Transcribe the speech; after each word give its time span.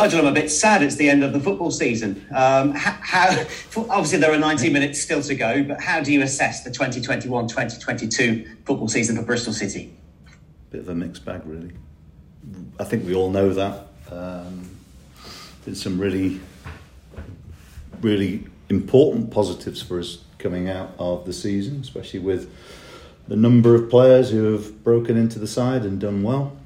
Nigel, 0.00 0.20
I'm 0.20 0.28
a 0.28 0.32
bit 0.32 0.50
sad 0.50 0.82
it's 0.82 0.96
the 0.96 1.10
end 1.10 1.22
of 1.22 1.34
the 1.34 1.40
football 1.40 1.70
season. 1.70 2.24
Um, 2.34 2.72
how, 2.72 2.92
how, 3.02 3.46
obviously, 3.90 4.18
there 4.18 4.32
are 4.32 4.38
90 4.38 4.70
minutes 4.70 4.98
still 4.98 5.20
to 5.20 5.34
go, 5.34 5.62
but 5.62 5.78
how 5.78 6.00
do 6.00 6.10
you 6.10 6.22
assess 6.22 6.64
the 6.64 6.70
2021 6.70 7.48
2022 7.48 8.48
football 8.64 8.88
season 8.88 9.14
for 9.16 9.22
Bristol 9.22 9.52
City? 9.52 9.94
Bit 10.70 10.80
of 10.80 10.88
a 10.88 10.94
mixed 10.94 11.26
bag, 11.26 11.42
really. 11.44 11.72
I 12.78 12.84
think 12.84 13.04
we 13.04 13.14
all 13.14 13.28
know 13.28 13.52
that. 13.52 13.88
Um, 14.10 14.70
there's 15.66 15.82
some 15.82 16.00
really, 16.00 16.40
really 18.00 18.46
important 18.70 19.30
positives 19.30 19.82
for 19.82 19.98
us 19.98 20.24
coming 20.38 20.70
out 20.70 20.94
of 20.98 21.26
the 21.26 21.34
season, 21.34 21.80
especially 21.82 22.20
with 22.20 22.50
the 23.28 23.36
number 23.36 23.74
of 23.74 23.90
players 23.90 24.30
who 24.30 24.50
have 24.52 24.82
broken 24.82 25.18
into 25.18 25.38
the 25.38 25.46
side 25.46 25.82
and 25.82 26.00
done 26.00 26.22
well. 26.22 26.56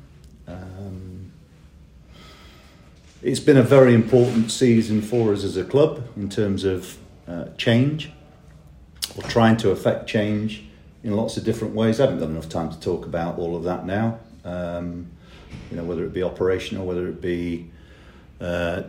It's 3.25 3.41
been 3.41 3.57
a 3.57 3.63
very 3.63 3.95
important 3.95 4.51
season 4.51 5.01
for 5.01 5.33
us 5.33 5.45
as 5.45 5.57
a 5.57 5.65
club 5.65 6.07
in 6.15 6.29
terms 6.29 6.63
of 6.63 6.99
uh, 7.27 7.47
change 7.57 8.11
or 9.17 9.23
trying 9.23 9.57
to 9.57 9.71
affect 9.71 10.07
change 10.07 10.63
in 11.03 11.13
lots 11.13 11.39
of 11.39 11.45
different 11.45 11.75
ways. 11.75 11.99
I 11.99 12.05
haven't 12.05 12.19
got 12.19 12.29
enough 12.29 12.51
time 12.51 12.71
to 12.71 12.79
talk 12.79 13.07
about 13.07 13.39
all 13.39 13.57
of 13.57 13.65
that 13.65 13.87
now. 13.87 14.19
Um, 14.45 15.11
you 15.71 15.79
know, 15.79 15.85
whether 15.85 16.05
it 16.05 16.13
be 16.13 16.23
operational, 16.23 16.85
whether 16.85 17.09
it 17.09 17.23
be 17.23 17.71
uh, 18.43 18.83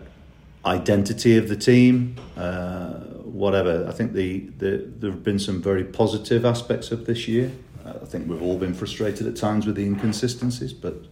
identity 0.65 1.37
of 1.37 1.47
the 1.47 1.55
team, 1.55 2.17
uh, 2.35 2.95
whatever. 3.23 3.85
I 3.87 3.93
think 3.93 4.11
the, 4.11 4.39
the 4.57 4.91
there 4.99 5.11
have 5.11 5.23
been 5.23 5.39
some 5.39 5.61
very 5.61 5.85
positive 5.85 6.43
aspects 6.43 6.91
of 6.91 7.05
this 7.05 7.25
year. 7.29 7.53
I 7.85 8.05
think 8.05 8.27
we've 8.27 8.41
all 8.41 8.57
been 8.57 8.73
frustrated 8.73 9.27
at 9.27 9.37
times 9.37 9.65
with 9.65 9.75
the 9.75 9.85
inconsistencies, 9.85 10.73
but 10.73 11.05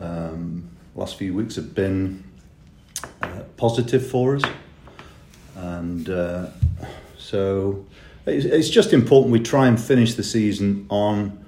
um, 0.00 0.70
last 0.94 1.16
few 1.16 1.34
weeks 1.34 1.56
have 1.56 1.74
been 1.74 2.24
uh, 3.22 3.42
positive 3.56 4.06
for 4.06 4.36
us, 4.36 4.42
and 5.56 6.08
uh, 6.08 6.46
so 7.18 7.84
it's, 8.26 8.44
it's, 8.44 8.68
just 8.68 8.92
important 8.92 9.32
we 9.32 9.40
try 9.40 9.66
and 9.66 9.80
finish 9.80 10.14
the 10.14 10.22
season 10.22 10.86
on 10.88 11.44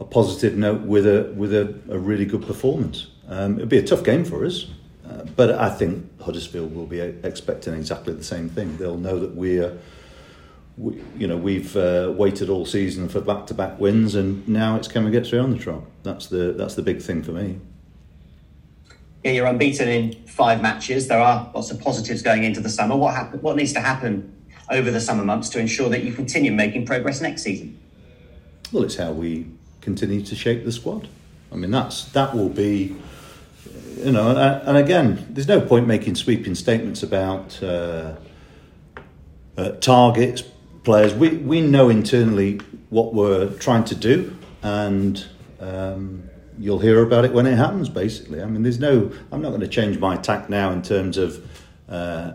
a 0.00 0.04
positive 0.04 0.56
note 0.56 0.82
with 0.82 1.06
a 1.06 1.32
with 1.36 1.54
a, 1.54 1.74
a 1.88 1.98
really 1.98 2.24
good 2.24 2.46
performance. 2.46 3.08
Um, 3.28 3.56
it'll 3.56 3.68
be 3.68 3.78
a 3.78 3.86
tough 3.86 4.04
game 4.04 4.24
for 4.24 4.44
us, 4.44 4.66
uh, 5.08 5.24
but 5.36 5.50
I 5.50 5.70
think 5.70 6.20
Huddersfield 6.20 6.74
will 6.74 6.86
be 6.86 7.00
expecting 7.00 7.74
exactly 7.74 8.14
the 8.14 8.24
same 8.24 8.48
thing. 8.48 8.76
They'll 8.76 8.98
know 8.98 9.18
that 9.18 9.34
we're. 9.34 9.78
We, 10.76 11.02
you 11.16 11.26
know 11.26 11.36
we've 11.36 11.76
uh, 11.76 12.14
waited 12.16 12.48
all 12.48 12.64
season 12.64 13.08
for 13.08 13.20
back-to-back 13.20 13.80
wins, 13.80 14.14
and 14.14 14.46
now 14.46 14.76
it's 14.76 14.86
can 14.86 15.04
we 15.04 15.10
get 15.10 15.26
through 15.26 15.40
on 15.40 15.50
the 15.50 15.58
trot? 15.58 15.82
That's 16.04 16.28
the 16.28 16.52
that's 16.52 16.76
the 16.76 16.82
big 16.82 17.02
thing 17.02 17.24
for 17.24 17.32
me 17.32 17.58
yeah, 19.24 19.32
you're 19.32 19.46
unbeaten 19.46 19.88
in 19.88 20.12
five 20.26 20.62
matches. 20.62 21.08
There 21.08 21.20
are 21.20 21.50
lots 21.54 21.70
of 21.70 21.80
positives 21.80 22.22
going 22.22 22.44
into 22.44 22.60
the 22.60 22.68
summer. 22.68 22.96
What 22.96 23.14
happen, 23.14 23.40
What 23.40 23.56
needs 23.56 23.72
to 23.72 23.80
happen 23.80 24.34
over 24.70 24.90
the 24.90 25.00
summer 25.00 25.24
months 25.24 25.48
to 25.50 25.58
ensure 25.58 25.88
that 25.88 26.04
you 26.04 26.12
continue 26.12 26.52
making 26.52 26.86
progress 26.86 27.20
next 27.20 27.42
season? 27.42 27.78
Well, 28.72 28.84
it's 28.84 28.96
how 28.96 29.12
we 29.12 29.46
continue 29.80 30.22
to 30.22 30.34
shape 30.34 30.64
the 30.64 30.72
squad. 30.72 31.08
I 31.50 31.56
mean, 31.56 31.70
that's 31.70 32.04
that 32.12 32.34
will 32.34 32.50
be, 32.50 32.94
you 33.96 34.12
know, 34.12 34.30
and, 34.30 34.68
and 34.68 34.76
again, 34.76 35.26
there's 35.30 35.48
no 35.48 35.60
point 35.60 35.86
making 35.86 36.14
sweeping 36.14 36.54
statements 36.54 37.02
about 37.02 37.60
uh, 37.62 38.16
uh, 39.56 39.70
targets, 39.80 40.42
players. 40.84 41.14
We 41.14 41.30
we 41.38 41.60
know 41.62 41.88
internally 41.88 42.60
what 42.90 43.14
we're 43.14 43.50
trying 43.58 43.84
to 43.84 43.94
do, 43.94 44.36
and. 44.62 45.26
Um, 45.60 46.27
you'll 46.58 46.80
hear 46.80 47.02
about 47.02 47.24
it 47.24 47.32
when 47.32 47.46
it 47.46 47.56
happens. 47.56 47.88
Basically, 47.88 48.42
I 48.42 48.46
mean, 48.46 48.62
there's 48.62 48.80
no. 48.80 49.12
I'm 49.32 49.40
not 49.40 49.50
going 49.50 49.60
to 49.60 49.68
change 49.68 49.98
my 49.98 50.16
tack 50.16 50.48
now 50.50 50.70
in 50.72 50.82
terms 50.82 51.16
of 51.16 51.48
uh, 51.88 52.32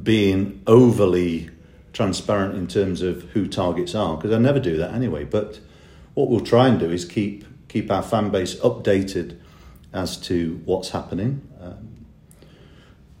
being 0.00 0.62
overly 0.66 1.50
transparent 1.92 2.54
in 2.54 2.68
terms 2.68 3.02
of 3.02 3.22
who 3.30 3.48
targets 3.48 3.94
are 3.94 4.16
because 4.16 4.32
I 4.32 4.38
never 4.38 4.60
do 4.60 4.76
that 4.76 4.92
anyway. 4.92 5.24
But 5.24 5.58
what 6.14 6.28
we'll 6.28 6.40
try 6.40 6.68
and 6.68 6.78
do 6.78 6.90
is 6.90 7.04
keep 7.04 7.44
keep 7.68 7.90
our 7.90 8.02
fan 8.02 8.30
base 8.30 8.54
updated 8.56 9.38
as 9.92 10.16
to 10.16 10.60
what's 10.64 10.90
happening. 10.90 11.46
Um, 11.60 12.06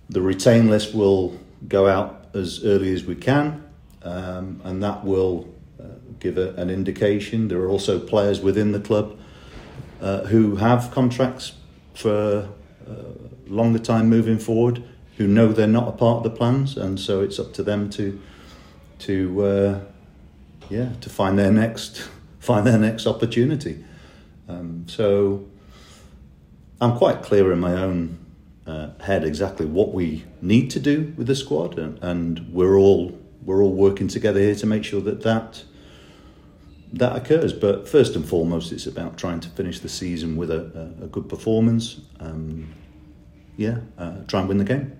the 0.08 0.22
retain 0.22 0.68
list 0.68 0.94
will 0.94 1.38
go 1.66 1.86
out 1.86 2.28
as 2.34 2.64
early 2.64 2.92
as 2.94 3.04
we 3.04 3.14
can, 3.14 3.64
um, 4.02 4.60
and 4.64 4.82
that 4.82 5.04
will 5.04 5.52
uh, 5.80 5.84
give 6.18 6.38
a, 6.38 6.54
an 6.54 6.70
indication. 6.70 7.48
There 7.48 7.60
are 7.60 7.68
also 7.68 7.98
players 7.98 8.40
within 8.40 8.72
the 8.72 8.80
club 8.80 9.18
uh, 10.00 10.24
who 10.24 10.56
have 10.56 10.90
contracts 10.90 11.52
for 11.94 12.48
uh, 12.88 12.92
longer 13.46 13.78
time 13.78 14.08
moving 14.08 14.38
forward, 14.38 14.82
who 15.16 15.26
know 15.26 15.52
they're 15.52 15.66
not 15.66 15.88
a 15.88 15.92
part 15.92 16.18
of 16.18 16.22
the 16.22 16.30
plans, 16.30 16.76
and 16.76 16.98
so 17.00 17.20
it's 17.20 17.38
up 17.38 17.52
to 17.54 17.62
them 17.62 17.90
to 17.90 18.20
to 19.00 19.44
uh, 19.44 19.80
yeah 20.68 20.90
to 21.00 21.10
find 21.10 21.38
their 21.38 21.52
next 21.52 22.08
find 22.38 22.66
their 22.66 22.78
next 22.78 23.06
opportunity. 23.06 23.84
Um, 24.48 24.84
so 24.86 25.46
I'm 26.80 26.96
quite 26.96 27.22
clear 27.22 27.52
in 27.52 27.60
my 27.60 27.74
own 27.74 28.18
uh, 28.66 28.90
head 29.00 29.24
exactly 29.24 29.66
what 29.66 29.92
we 29.92 30.24
need 30.40 30.70
to 30.70 30.80
do 30.80 31.12
with 31.16 31.26
the 31.26 31.34
squad, 31.34 31.78
and, 31.78 31.98
and 32.02 32.52
we're 32.52 32.78
all 32.78 33.18
we're 33.42 33.62
all 33.62 33.72
working 33.72 34.08
together 34.08 34.40
here 34.40 34.54
to 34.54 34.66
make 34.66 34.84
sure 34.84 35.00
that 35.00 35.22
that 35.22 35.64
that 36.92 37.16
occurs. 37.16 37.52
But 37.52 37.88
first 37.88 38.16
and 38.16 38.26
foremost, 38.26 38.72
it's 38.72 38.86
about 38.86 39.18
trying 39.18 39.40
to 39.40 39.48
finish 39.48 39.80
the 39.80 39.88
season 39.88 40.36
with 40.36 40.50
a, 40.50 40.92
a, 41.00 41.04
a 41.04 41.08
good 41.08 41.28
performance. 41.28 42.00
Um, 42.20 42.72
yeah, 43.56 43.78
uh, 43.98 44.18
try 44.26 44.40
and 44.40 44.48
win 44.48 44.58
the 44.58 44.64
game. 44.64 44.96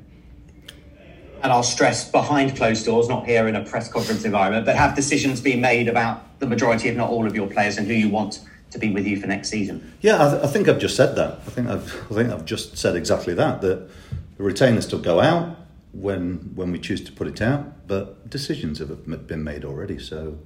And 1.42 1.52
I'll 1.52 1.62
stress 1.62 2.10
behind 2.10 2.56
closed 2.56 2.84
doors, 2.84 3.08
not 3.08 3.24
here 3.24 3.46
in 3.46 3.54
a 3.54 3.64
press 3.64 3.90
conference 3.90 4.24
environment, 4.24 4.66
but 4.66 4.74
have 4.74 4.96
decisions 4.96 5.40
been 5.40 5.60
made 5.60 5.86
about 5.86 6.40
the 6.40 6.46
majority, 6.46 6.88
if 6.88 6.96
not 6.96 7.10
all, 7.10 7.26
of 7.26 7.36
your 7.36 7.46
players 7.46 7.78
and 7.78 7.86
who 7.86 7.94
you 7.94 8.08
want 8.08 8.40
to 8.72 8.78
be 8.78 8.90
with 8.90 9.06
you 9.06 9.20
for 9.20 9.28
next 9.28 9.48
season. 9.48 9.94
Yeah, 10.00 10.26
I, 10.26 10.30
th- 10.30 10.42
I 10.42 10.46
think 10.48 10.68
I've 10.68 10.80
just 10.80 10.96
said 10.96 11.14
that. 11.14 11.34
I 11.46 11.50
think 11.50 11.68
I've, 11.68 11.94
I 12.10 12.14
think 12.14 12.30
I've 12.30 12.44
just 12.44 12.76
said 12.76 12.96
exactly 12.96 13.34
that. 13.34 13.60
That 13.60 13.88
the 14.36 14.42
retainers 14.42 14.84
still 14.84 14.98
go 14.98 15.20
out 15.20 15.56
when 15.92 16.52
when 16.54 16.72
we 16.72 16.78
choose 16.78 17.02
to 17.02 17.12
put 17.12 17.28
it 17.28 17.40
out, 17.40 17.86
but 17.86 18.28
decisions 18.28 18.80
have 18.80 19.26
been 19.26 19.44
made 19.44 19.64
already. 19.64 19.98
So 19.98 20.38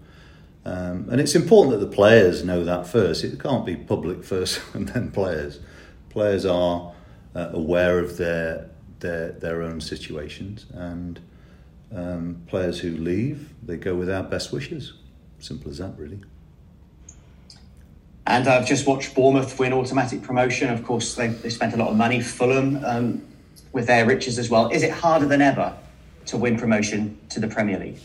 um, 0.65 1.09
and 1.11 1.21
it's 1.21 1.34
important 1.34 1.78
that 1.78 1.84
the 1.84 1.93
players 1.93 2.45
know 2.45 2.65
that 2.65 2.87
first. 2.87 3.25
It 3.25 3.41
can't 3.41 3.67
be 3.67 3.77
public 3.77 4.23
first 4.25 4.61
and 4.75 4.89
then 4.89 5.11
players. 5.11 5.59
Players 6.11 6.47
are 6.47 6.93
uh, 7.34 7.50
aware 7.53 7.99
of 7.99 8.17
their 8.17 8.69
their 9.00 9.33
their 9.33 9.62
own 9.62 9.81
situations, 9.81 10.67
and 10.73 11.21
um, 11.95 12.43
players 12.47 12.78
who 12.81 12.91
leave, 12.91 13.53
they 13.62 13.77
go 13.77 13.95
with 13.95 14.11
our 14.11 14.23
best 14.23 14.53
wishes. 14.53 14.93
Simple 15.39 15.71
as 15.71 15.78
that, 15.78 15.95
really. 15.99 16.21
And 18.25 18.47
I've 18.47 18.67
just 18.67 18.87
watched 18.87 19.17
Bournemouth 19.17 19.59
win 19.59 19.73
automatic 19.73 20.23
promotion. 20.23 20.71
Of 20.71 20.84
course, 20.84 21.17
they, 21.17 21.29
they 21.29 21.50
spent 21.50 21.75
a 21.75 21.77
lot 21.77 21.89
of 21.89 21.97
money. 21.97 22.21
Fulham 22.21 22.83
um, 22.84 23.23
with 23.73 23.89
their 23.89 24.06
riches 24.06 24.39
as 24.39 24.49
well. 24.49 24.69
Is 24.69 24.84
it 24.84 24.93
harder 24.93 25.27
than 25.27 25.43
ever 25.43 25.77
to 26.27 26.37
win 26.37 26.56
promotion 26.56 27.19
to 27.31 27.41
the 27.41 27.49
Premier 27.49 27.79
League? 27.79 27.99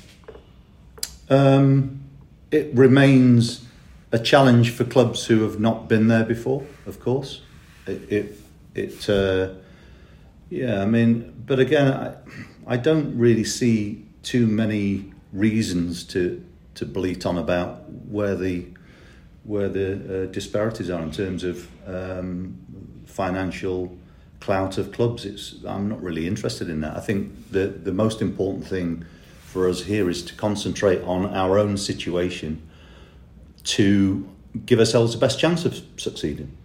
Um, 1.29 2.06
it 2.51 2.73
remains 2.73 3.65
a 4.11 4.19
challenge 4.19 4.71
for 4.71 4.83
clubs 4.83 5.25
who 5.25 5.43
have 5.43 5.59
not 5.59 5.87
been 5.87 6.07
there 6.07 6.23
before. 6.23 6.65
Of 6.85 6.99
course, 6.99 7.41
it 7.85 8.11
it, 8.11 8.39
it 8.75 9.09
uh, 9.09 9.53
yeah. 10.49 10.81
I 10.81 10.85
mean, 10.85 11.43
but 11.45 11.59
again, 11.59 11.91
I, 11.91 12.15
I 12.65 12.77
don't 12.77 13.17
really 13.17 13.43
see 13.43 14.05
too 14.23 14.47
many 14.47 15.13
reasons 15.33 16.03
to 16.05 16.43
to 16.75 16.85
bleat 16.85 17.25
on 17.25 17.37
about 17.37 17.89
where 17.89 18.35
the 18.35 18.65
where 19.43 19.69
the 19.69 20.23
uh, 20.23 20.25
disparities 20.31 20.89
are 20.89 21.01
in 21.01 21.11
terms 21.11 21.43
of 21.43 21.67
um, 21.87 22.57
financial 23.05 23.97
clout 24.39 24.77
of 24.77 24.91
clubs. 24.91 25.25
It's 25.25 25.55
I'm 25.65 25.89
not 25.89 26.01
really 26.01 26.27
interested 26.27 26.69
in 26.69 26.81
that. 26.81 26.95
I 26.95 27.01
think 27.01 27.51
the 27.51 27.67
the 27.67 27.93
most 27.93 28.21
important 28.21 28.65
thing 28.67 29.05
for 29.57 29.67
us 29.67 29.85
here 29.85 30.07
is 30.07 30.21
to 30.21 30.35
concentrate 30.35 31.01
on 31.01 31.25
our 31.33 31.57
own 31.57 31.77
situation 31.77 32.61
to 33.63 34.29
give 34.67 34.77
ourselves 34.77 35.13
the 35.13 35.19
best 35.19 35.39
chance 35.39 35.65
of 35.65 35.81
succeeding. 35.97 36.55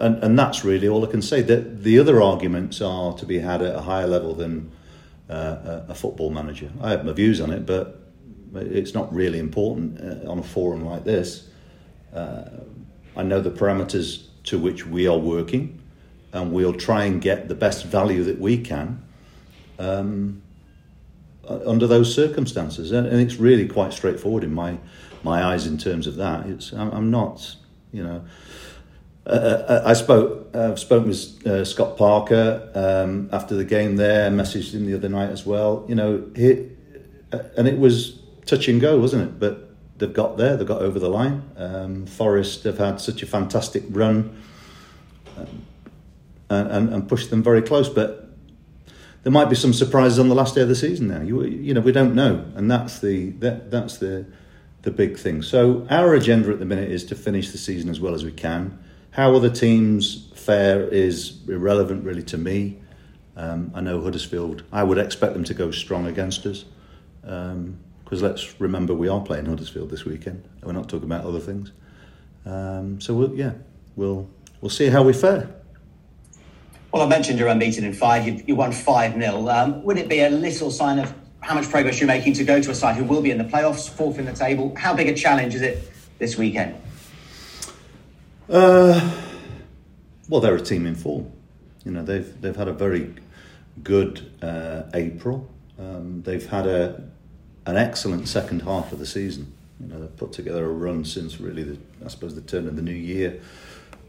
And, 0.00 0.20
and 0.24 0.36
that's 0.36 0.64
really 0.64 0.88
all 0.88 1.06
I 1.06 1.10
can 1.12 1.22
say. 1.22 1.42
The, 1.42 1.58
the 1.58 2.00
other 2.00 2.20
arguments 2.20 2.80
are 2.80 3.14
to 3.18 3.24
be 3.24 3.38
had 3.38 3.62
at 3.62 3.76
a 3.76 3.82
higher 3.82 4.08
level 4.08 4.34
than 4.34 4.72
uh, 5.28 5.82
a, 5.88 5.94
football 5.94 6.30
manager. 6.30 6.72
I 6.80 6.90
have 6.90 7.04
my 7.04 7.12
views 7.12 7.40
on 7.40 7.52
it, 7.52 7.66
but 7.66 8.00
it's 8.56 8.94
not 8.94 9.14
really 9.14 9.38
important 9.38 10.00
uh, 10.00 10.28
on 10.28 10.40
a 10.40 10.42
forum 10.42 10.84
like 10.84 11.04
this. 11.04 11.46
Uh, 12.12 12.46
I 13.16 13.22
know 13.22 13.40
the 13.40 13.52
parameters 13.52 14.26
to 14.44 14.58
which 14.58 14.84
we 14.84 15.06
are 15.06 15.18
working, 15.18 15.80
and 16.32 16.52
we'll 16.52 16.74
try 16.74 17.04
and 17.04 17.22
get 17.22 17.46
the 17.46 17.54
best 17.54 17.86
value 17.86 18.24
that 18.24 18.40
we 18.40 18.58
can. 18.58 19.04
Um, 19.78 20.42
under 21.66 21.86
those 21.86 22.14
circumstances, 22.14 22.92
and, 22.92 23.06
it's 23.06 23.36
really 23.36 23.66
quite 23.66 23.92
straightforward 23.92 24.44
in 24.44 24.54
my 24.54 24.78
my 25.22 25.42
eyes 25.42 25.66
in 25.66 25.76
terms 25.76 26.06
of 26.06 26.16
that. 26.16 26.46
It's 26.46 26.72
I'm, 26.72 27.10
not, 27.10 27.56
you 27.92 28.02
know. 28.02 28.24
uh, 29.26 29.82
I 29.84 29.92
spoke 29.92 30.48
uh, 30.54 30.76
spoke 30.76 31.06
with 31.06 31.46
uh, 31.46 31.64
Scott 31.64 31.96
Parker 31.96 32.70
um, 32.74 33.28
after 33.32 33.54
the 33.54 33.64
game 33.64 33.96
there, 33.96 34.30
messaged 34.30 34.72
him 34.72 34.86
the 34.86 34.94
other 34.94 35.08
night 35.08 35.30
as 35.30 35.44
well. 35.44 35.84
You 35.88 35.94
know, 35.94 36.24
he, 36.34 36.68
uh, 37.32 37.38
and 37.56 37.68
it 37.68 37.78
was 37.78 38.18
touch 38.46 38.68
and 38.68 38.80
go, 38.80 38.98
wasn't 38.98 39.22
it? 39.22 39.38
But 39.38 39.70
they've 39.98 40.12
got 40.12 40.36
there, 40.36 40.56
they've 40.56 40.66
got 40.66 40.82
over 40.82 40.98
the 40.98 41.10
line. 41.10 41.42
Um, 41.56 42.06
Forest 42.06 42.64
have 42.64 42.78
had 42.78 43.00
such 43.00 43.22
a 43.22 43.26
fantastic 43.26 43.84
run 43.90 44.36
um, 45.36 45.62
and, 46.48 46.68
and, 46.70 46.94
and 46.94 47.08
pushed 47.08 47.30
them 47.30 47.42
very 47.42 47.62
close, 47.62 47.88
but 47.88 48.29
there 49.22 49.32
might 49.32 49.50
be 49.50 49.56
some 49.56 49.72
surprises 49.72 50.18
on 50.18 50.28
the 50.28 50.34
last 50.34 50.54
day 50.54 50.62
of 50.62 50.68
the 50.68 50.74
season 50.74 51.08
now. 51.08 51.20
You, 51.20 51.42
you 51.44 51.74
know, 51.74 51.80
we 51.80 51.92
don't 51.92 52.14
know, 52.14 52.44
and 52.54 52.70
that's 52.70 53.00
the 53.00 53.30
that, 53.30 53.70
that's 53.70 53.98
the 53.98 54.26
the 54.82 54.90
big 54.90 55.18
thing. 55.18 55.42
So 55.42 55.86
our 55.90 56.14
agenda 56.14 56.50
at 56.50 56.58
the 56.58 56.64
minute 56.64 56.90
is 56.90 57.04
to 57.06 57.14
finish 57.14 57.52
the 57.52 57.58
season 57.58 57.90
as 57.90 58.00
well 58.00 58.14
as 58.14 58.24
we 58.24 58.32
can. 58.32 58.78
How 59.10 59.34
other 59.34 59.50
teams 59.50 60.30
fare 60.34 60.82
is 60.88 61.40
irrelevant 61.48 62.04
really 62.04 62.22
to 62.24 62.38
me. 62.38 62.78
Um, 63.36 63.72
I 63.74 63.80
know 63.80 64.00
Huddersfield. 64.00 64.62
I 64.72 64.82
would 64.82 64.98
expect 64.98 65.34
them 65.34 65.44
to 65.44 65.54
go 65.54 65.70
strong 65.70 66.06
against 66.06 66.46
us 66.46 66.64
because 67.22 67.52
um, 67.52 67.78
let's 68.10 68.60
remember 68.60 68.94
we 68.94 69.08
are 69.08 69.20
playing 69.20 69.46
Huddersfield 69.46 69.90
this 69.90 70.04
weekend. 70.04 70.48
We're 70.62 70.72
not 70.72 70.88
talking 70.88 71.04
about 71.06 71.24
other 71.24 71.40
things. 71.40 71.72
Um, 72.46 73.00
so 73.00 73.14
we'll, 73.14 73.34
yeah, 73.34 73.52
we'll 73.96 74.28
we'll 74.60 74.70
see 74.70 74.86
how 74.86 75.02
we 75.02 75.12
fare. 75.12 75.59
Well, 76.92 77.02
I 77.02 77.06
mentioned 77.06 77.38
you're 77.38 77.48
unbeaten 77.48 77.84
in 77.84 77.92
five. 77.92 78.26
You, 78.26 78.42
you 78.46 78.56
won 78.56 78.72
5 78.72 79.14
0. 79.14 79.48
Um, 79.48 79.82
would 79.84 79.96
it 79.96 80.08
be 80.08 80.20
a 80.20 80.30
little 80.30 80.70
sign 80.70 80.98
of 80.98 81.14
how 81.40 81.54
much 81.54 81.68
progress 81.70 82.00
you're 82.00 82.08
making 82.08 82.32
to 82.34 82.44
go 82.44 82.60
to 82.60 82.70
a 82.70 82.74
side 82.74 82.96
who 82.96 83.04
will 83.04 83.22
be 83.22 83.30
in 83.30 83.38
the 83.38 83.44
playoffs, 83.44 83.88
fourth 83.88 84.18
in 84.18 84.24
the 84.24 84.32
table? 84.32 84.74
How 84.76 84.94
big 84.94 85.08
a 85.08 85.14
challenge 85.14 85.54
is 85.54 85.62
it 85.62 85.88
this 86.18 86.36
weekend? 86.36 86.74
Uh, 88.48 89.12
well, 90.28 90.40
they're 90.40 90.56
a 90.56 90.60
team 90.60 90.86
in 90.86 90.96
form. 90.96 91.30
You 91.84 91.92
know, 91.92 92.02
they've 92.02 92.40
they've 92.40 92.56
had 92.56 92.68
a 92.68 92.72
very 92.72 93.14
good 93.84 94.28
uh, 94.42 94.82
April. 94.92 95.48
Um, 95.78 96.22
they've 96.22 96.46
had 96.46 96.66
a 96.66 97.02
an 97.66 97.76
excellent 97.76 98.26
second 98.26 98.62
half 98.62 98.92
of 98.92 98.98
the 98.98 99.06
season. 99.06 99.52
You 99.78 99.86
know, 99.86 100.00
they've 100.00 100.16
put 100.16 100.32
together 100.32 100.64
a 100.64 100.72
run 100.72 101.04
since 101.04 101.40
really, 101.40 101.62
the, 101.62 101.78
I 102.04 102.08
suppose, 102.08 102.34
the 102.34 102.42
turn 102.42 102.66
of 102.66 102.76
the 102.76 102.82
new 102.82 102.92
year 102.92 103.40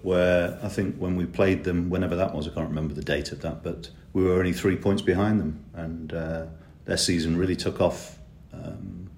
where 0.03 0.57
I 0.63 0.67
think 0.67 0.97
when 0.97 1.15
we 1.15 1.25
played 1.25 1.63
them, 1.63 1.89
whenever 1.89 2.15
that 2.15 2.33
was, 2.33 2.47
I 2.47 2.51
can't 2.51 2.69
remember 2.69 2.93
the 2.93 3.03
date 3.03 3.31
of 3.31 3.41
that, 3.41 3.63
but 3.63 3.89
we 4.13 4.23
were 4.23 4.33
only 4.33 4.53
three 4.53 4.75
points 4.75 5.01
behind 5.01 5.39
them, 5.39 5.63
and 5.73 6.13
uh, 6.13 6.45
their 6.85 6.97
season 6.97 7.37
really 7.37 7.55
took 7.55 7.79
off 7.79 8.17
um, 8.53 9.09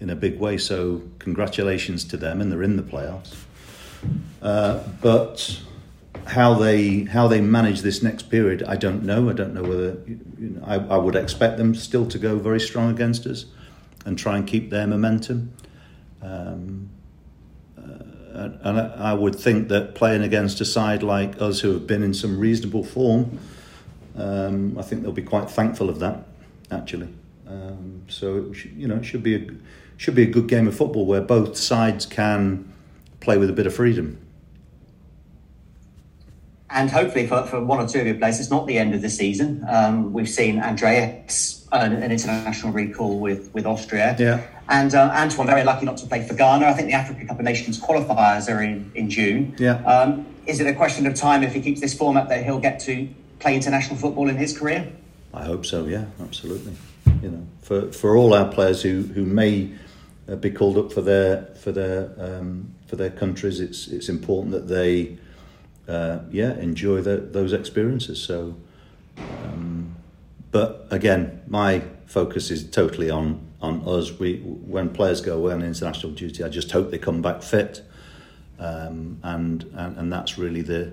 in 0.00 0.10
a 0.10 0.16
big 0.16 0.38
way. 0.38 0.56
So 0.58 1.02
congratulations 1.18 2.04
to 2.04 2.16
them, 2.16 2.40
and 2.40 2.50
they're 2.50 2.62
in 2.62 2.76
the 2.76 2.82
playoffs. 2.82 3.34
Uh, 4.40 4.82
but 5.00 5.60
how 6.26 6.54
they 6.54 7.04
how 7.04 7.28
they 7.28 7.40
manage 7.40 7.82
this 7.82 8.02
next 8.02 8.30
period, 8.30 8.62
I 8.62 8.76
don't 8.76 9.02
know. 9.02 9.28
I 9.28 9.32
don't 9.32 9.52
know 9.52 9.62
whether 9.62 9.98
you 10.06 10.20
know, 10.38 10.64
I, 10.64 10.76
I 10.76 10.96
would 10.96 11.16
expect 11.16 11.58
them 11.58 11.74
still 11.74 12.06
to 12.06 12.18
go 12.18 12.38
very 12.38 12.60
strong 12.60 12.90
against 12.90 13.26
us 13.26 13.46
and 14.06 14.18
try 14.18 14.36
and 14.36 14.46
keep 14.46 14.70
their 14.70 14.86
momentum. 14.86 15.52
Um, 16.22 16.90
and 18.40 18.80
I 18.80 19.14
would 19.14 19.36
think 19.36 19.68
that 19.68 19.94
playing 19.94 20.22
against 20.22 20.60
a 20.60 20.64
side 20.64 21.02
like 21.02 21.40
us 21.40 21.60
who 21.60 21.72
have 21.72 21.86
been 21.86 22.02
in 22.02 22.14
some 22.14 22.38
reasonable 22.38 22.84
form, 22.84 23.38
um, 24.16 24.78
I 24.78 24.82
think 24.82 25.02
they'll 25.02 25.12
be 25.12 25.22
quite 25.22 25.50
thankful 25.50 25.88
of 25.88 25.98
that, 26.00 26.26
actually. 26.70 27.08
Um, 27.46 28.02
so 28.08 28.52
should, 28.52 28.72
you 28.72 28.86
know, 28.88 28.96
it 28.96 29.04
should 29.04 29.22
be 29.22 29.34
a 29.34 29.46
should 29.96 30.14
be 30.14 30.22
a 30.22 30.30
good 30.30 30.48
game 30.48 30.66
of 30.66 30.74
football 30.74 31.04
where 31.04 31.20
both 31.20 31.56
sides 31.56 32.06
can 32.06 32.72
play 33.20 33.36
with 33.36 33.50
a 33.50 33.52
bit 33.52 33.66
of 33.66 33.74
freedom. 33.74 34.18
And 36.70 36.88
hopefully, 36.88 37.26
for, 37.26 37.44
for 37.46 37.62
one 37.62 37.80
or 37.80 37.88
two 37.88 38.00
of 38.00 38.06
your 38.06 38.14
players, 38.14 38.38
it's 38.38 38.50
not 38.50 38.66
the 38.66 38.78
end 38.78 38.94
of 38.94 39.02
the 39.02 39.10
season. 39.10 39.64
Um, 39.68 40.12
we've 40.12 40.28
seen 40.28 40.60
Andreas 40.60 41.68
earn 41.72 41.92
an 41.92 42.10
international 42.10 42.72
recall 42.72 43.18
with, 43.18 43.52
with 43.52 43.66
Austria. 43.66 44.16
Yeah. 44.18 44.46
And 44.70 44.94
uh, 44.94 45.10
Antoine, 45.12 45.48
very 45.48 45.64
lucky 45.64 45.84
not 45.84 45.96
to 45.98 46.06
play 46.06 46.26
for 46.26 46.34
Ghana. 46.34 46.64
I 46.64 46.72
think 46.74 46.86
the 46.86 46.94
Africa 46.94 47.26
Cup 47.26 47.40
of 47.40 47.44
Nations 47.44 47.78
qualifiers 47.80 48.48
are 48.48 48.62
in, 48.62 48.92
in 48.94 49.10
June. 49.10 49.56
Yeah. 49.58 49.82
Um, 49.84 50.26
is 50.46 50.60
it 50.60 50.66
a 50.68 50.74
question 50.74 51.06
of 51.08 51.16
time 51.16 51.42
if 51.42 51.52
he 51.52 51.60
keeps 51.60 51.80
this 51.80 51.92
format 51.92 52.28
that 52.28 52.44
he'll 52.44 52.60
get 52.60 52.78
to 52.80 53.08
play 53.40 53.56
international 53.56 53.96
football 53.96 54.28
in 54.28 54.36
his 54.36 54.56
career? 54.56 54.92
I 55.34 55.44
hope 55.44 55.66
so. 55.66 55.86
Yeah, 55.86 56.04
absolutely. 56.20 56.76
You 57.20 57.30
know, 57.30 57.46
for 57.62 57.90
for 57.92 58.16
all 58.16 58.32
our 58.32 58.46
players 58.50 58.82
who 58.82 59.02
who 59.02 59.24
may 59.24 59.72
uh, 60.28 60.36
be 60.36 60.50
called 60.50 60.78
up 60.78 60.92
for 60.92 61.00
their 61.00 61.46
for 61.60 61.72
their 61.72 62.12
um, 62.16 62.72
for 62.86 62.94
their 62.94 63.10
countries, 63.10 63.58
it's 63.58 63.88
it's 63.88 64.08
important 64.08 64.52
that 64.52 64.68
they 64.68 65.18
uh, 65.88 66.20
yeah 66.30 66.54
enjoy 66.58 67.00
the, 67.00 67.16
those 67.16 67.52
experiences. 67.52 68.22
So, 68.22 68.56
um, 69.18 69.96
but 70.52 70.86
again, 70.90 71.42
my 71.48 71.82
focus 72.06 72.50
is 72.50 72.68
totally 72.70 73.10
on 73.10 73.49
on 73.60 73.82
us. 73.86 74.18
We 74.18 74.38
when 74.38 74.90
players 74.90 75.20
go 75.20 75.36
away 75.36 75.52
on 75.52 75.62
international 75.62 76.12
duty, 76.12 76.44
I 76.44 76.48
just 76.48 76.70
hope 76.72 76.90
they 76.90 76.98
come 76.98 77.22
back 77.22 77.42
fit, 77.42 77.82
um, 78.58 79.18
and, 79.22 79.64
and 79.74 79.96
and 79.96 80.12
that's 80.12 80.38
really 80.38 80.62
the 80.62 80.92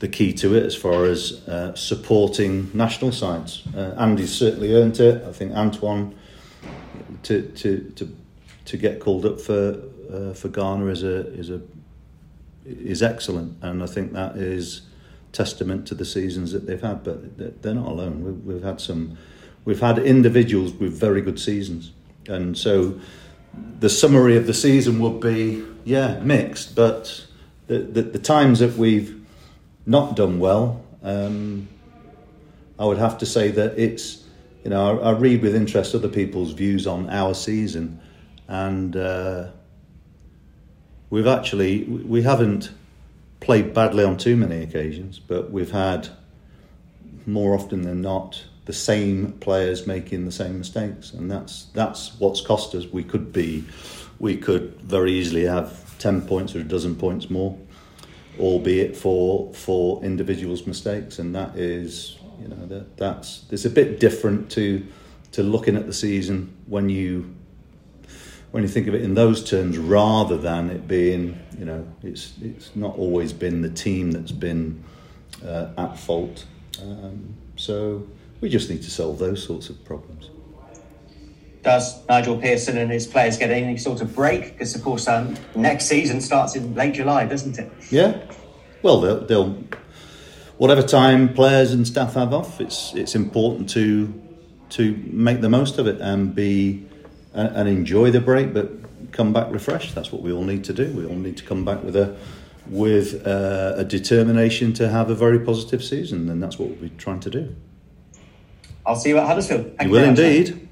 the 0.00 0.08
key 0.08 0.32
to 0.34 0.54
it 0.54 0.64
as 0.64 0.74
far 0.74 1.04
as 1.04 1.46
uh, 1.48 1.74
supporting 1.74 2.70
national 2.74 3.12
sides. 3.12 3.62
Uh, 3.74 3.94
Andy's 3.96 4.34
certainly 4.34 4.74
earned 4.74 4.98
it. 5.00 5.22
I 5.24 5.32
think 5.32 5.52
Antoine 5.52 6.14
to 7.22 7.42
to 7.42 7.92
to 7.96 8.16
to 8.64 8.76
get 8.76 9.00
called 9.00 9.24
up 9.24 9.40
for 9.40 9.80
uh, 10.12 10.34
for 10.34 10.48
Ghana 10.48 10.86
is 10.86 11.02
a 11.02 11.26
is 11.34 11.50
a 11.50 11.60
is 12.66 13.02
excellent, 13.02 13.62
and 13.62 13.82
I 13.82 13.86
think 13.86 14.12
that 14.12 14.36
is 14.36 14.82
testament 15.32 15.86
to 15.88 15.94
the 15.94 16.04
seasons 16.04 16.52
that 16.52 16.66
they've 16.66 16.80
had. 16.80 17.04
But 17.04 17.62
they're 17.62 17.74
not 17.74 17.88
alone. 17.88 18.24
We've, 18.24 18.54
we've 18.54 18.62
had 18.62 18.80
some 18.80 19.18
we've 19.64 19.80
had 19.80 19.98
individuals 19.98 20.72
with 20.72 20.92
very 20.92 21.20
good 21.20 21.38
seasons, 21.38 21.92
and 22.28 22.56
so 22.56 22.98
the 23.80 23.88
summary 23.88 24.36
of 24.36 24.46
the 24.46 24.54
season 24.54 24.98
would 25.00 25.20
be 25.20 25.64
yeah 25.84 26.18
mixed, 26.20 26.74
but 26.74 27.26
the 27.66 27.78
the, 27.78 28.02
the 28.02 28.18
times 28.18 28.58
that 28.60 28.76
we've 28.76 29.20
not 29.86 30.16
done 30.16 30.38
well, 30.38 30.84
um, 31.02 31.68
I 32.78 32.84
would 32.84 32.98
have 32.98 33.18
to 33.18 33.26
say 33.26 33.50
that 33.50 33.78
it's 33.78 34.24
you 34.64 34.70
know 34.70 35.00
I, 35.00 35.10
I, 35.10 35.12
read 35.12 35.42
with 35.42 35.54
interest 35.54 35.94
other 35.94 36.08
people's 36.08 36.52
views 36.52 36.86
on 36.86 37.10
our 37.10 37.34
season, 37.34 38.00
and 38.48 38.96
uh, 38.96 39.48
we've 41.10 41.26
actually 41.26 41.84
we 41.84 42.22
haven't 42.22 42.70
played 43.40 43.74
badly 43.74 44.04
on 44.04 44.16
too 44.16 44.36
many 44.36 44.62
occasions, 44.62 45.18
but 45.18 45.50
we've 45.50 45.70
had 45.70 46.08
more 47.26 47.54
often 47.54 47.82
than 47.82 48.00
not 48.00 48.44
the 48.64 48.72
same 48.72 49.32
players 49.32 49.86
making 49.86 50.24
the 50.24 50.32
same 50.32 50.58
mistakes, 50.58 51.12
and 51.12 51.30
that's 51.30 51.64
that's 51.74 52.18
what's 52.18 52.40
cost 52.40 52.74
us. 52.74 52.86
We 52.86 53.04
could 53.04 53.32
be, 53.32 53.64
we 54.18 54.36
could 54.36 54.80
very 54.80 55.12
easily 55.12 55.44
have 55.44 55.98
ten 55.98 56.22
points 56.22 56.54
or 56.54 56.60
a 56.60 56.64
dozen 56.64 56.96
points 56.96 57.28
more, 57.28 57.58
albeit 58.38 58.96
for 58.96 59.52
for 59.54 60.02
individuals' 60.02 60.66
mistakes, 60.66 61.18
and 61.18 61.34
that 61.34 61.56
is 61.56 62.16
you 62.40 62.48
know 62.48 62.66
that 62.66 62.96
that's 62.96 63.44
it's 63.50 63.64
a 63.64 63.70
bit 63.70 64.00
different 64.00 64.50
to 64.52 64.86
to 65.32 65.42
looking 65.42 65.76
at 65.76 65.86
the 65.86 65.92
season 65.92 66.54
when 66.66 66.88
you 66.88 67.34
when 68.50 68.62
you 68.62 68.68
think 68.68 68.86
of 68.86 68.94
it 68.94 69.02
in 69.02 69.14
those 69.14 69.42
terms 69.48 69.76
rather 69.76 70.36
than 70.36 70.70
it 70.70 70.86
being 70.86 71.38
you 71.58 71.64
know 71.64 71.86
it's 72.02 72.32
it's 72.40 72.74
not 72.74 72.96
always 72.96 73.32
been 73.32 73.62
the 73.62 73.68
team 73.68 74.12
that's 74.12 74.32
been 74.32 74.82
uh, 75.44 75.68
at 75.76 75.98
fault. 75.98 76.46
Um, 76.80 77.34
so 77.56 78.06
we 78.44 78.50
just 78.50 78.68
need 78.68 78.82
to 78.82 78.90
solve 78.90 79.18
those 79.18 79.42
sorts 79.42 79.70
of 79.70 79.82
problems. 79.86 80.28
Does 81.62 82.06
Nigel 82.08 82.36
Pearson 82.36 82.76
and 82.76 82.92
his 82.92 83.06
players 83.06 83.38
get 83.38 83.50
any 83.50 83.78
sort 83.78 84.02
of 84.02 84.14
break? 84.14 84.52
Because, 84.52 84.74
of 84.74 84.84
course, 84.84 85.08
um, 85.08 85.34
next 85.54 85.86
season 85.86 86.20
starts 86.20 86.54
in 86.54 86.74
late 86.74 86.92
July, 86.92 87.24
doesn't 87.24 87.58
it? 87.58 87.72
Yeah. 87.90 88.20
Well, 88.82 89.00
they'll, 89.00 89.24
they'll 89.24 89.64
whatever 90.58 90.82
time 90.82 91.32
players 91.32 91.72
and 91.72 91.86
staff 91.86 92.12
have 92.12 92.34
off, 92.34 92.60
it's 92.60 92.92
it's 92.94 93.14
important 93.14 93.70
to 93.70 94.12
to 94.76 94.94
make 95.06 95.40
the 95.40 95.48
most 95.48 95.78
of 95.78 95.86
it 95.86 96.02
and 96.02 96.34
be 96.34 96.86
and, 97.32 97.48
and 97.56 97.66
enjoy 97.66 98.10
the 98.10 98.20
break, 98.20 98.52
but 98.52 98.68
come 99.12 99.32
back 99.32 99.50
refreshed. 99.50 99.94
That's 99.94 100.12
what 100.12 100.20
we 100.20 100.32
all 100.32 100.44
need 100.44 100.64
to 100.64 100.74
do. 100.74 100.92
We 100.92 101.06
all 101.06 101.16
need 101.16 101.38
to 101.38 101.44
come 101.44 101.64
back 101.64 101.82
with 101.82 101.96
a 101.96 102.14
with 102.66 103.26
uh, 103.26 103.72
a 103.76 103.84
determination 103.84 104.74
to 104.74 104.90
have 104.90 105.08
a 105.08 105.14
very 105.14 105.38
positive 105.38 105.82
season, 105.82 106.28
and 106.28 106.42
that's 106.42 106.58
what 106.58 106.68
we'll 106.68 106.90
be 106.90 106.90
trying 106.98 107.20
to 107.20 107.30
do. 107.30 107.56
I'll 108.86 108.96
see 108.96 109.10
you 109.10 109.18
at 109.18 109.26
Huddersfield. 109.26 109.76
Thank 109.78 109.88
you, 109.88 109.90
will 109.90 110.04
indeed. 110.04 110.68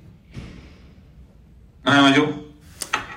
Hi, 1.86 2.10
Nigel. 2.10 2.44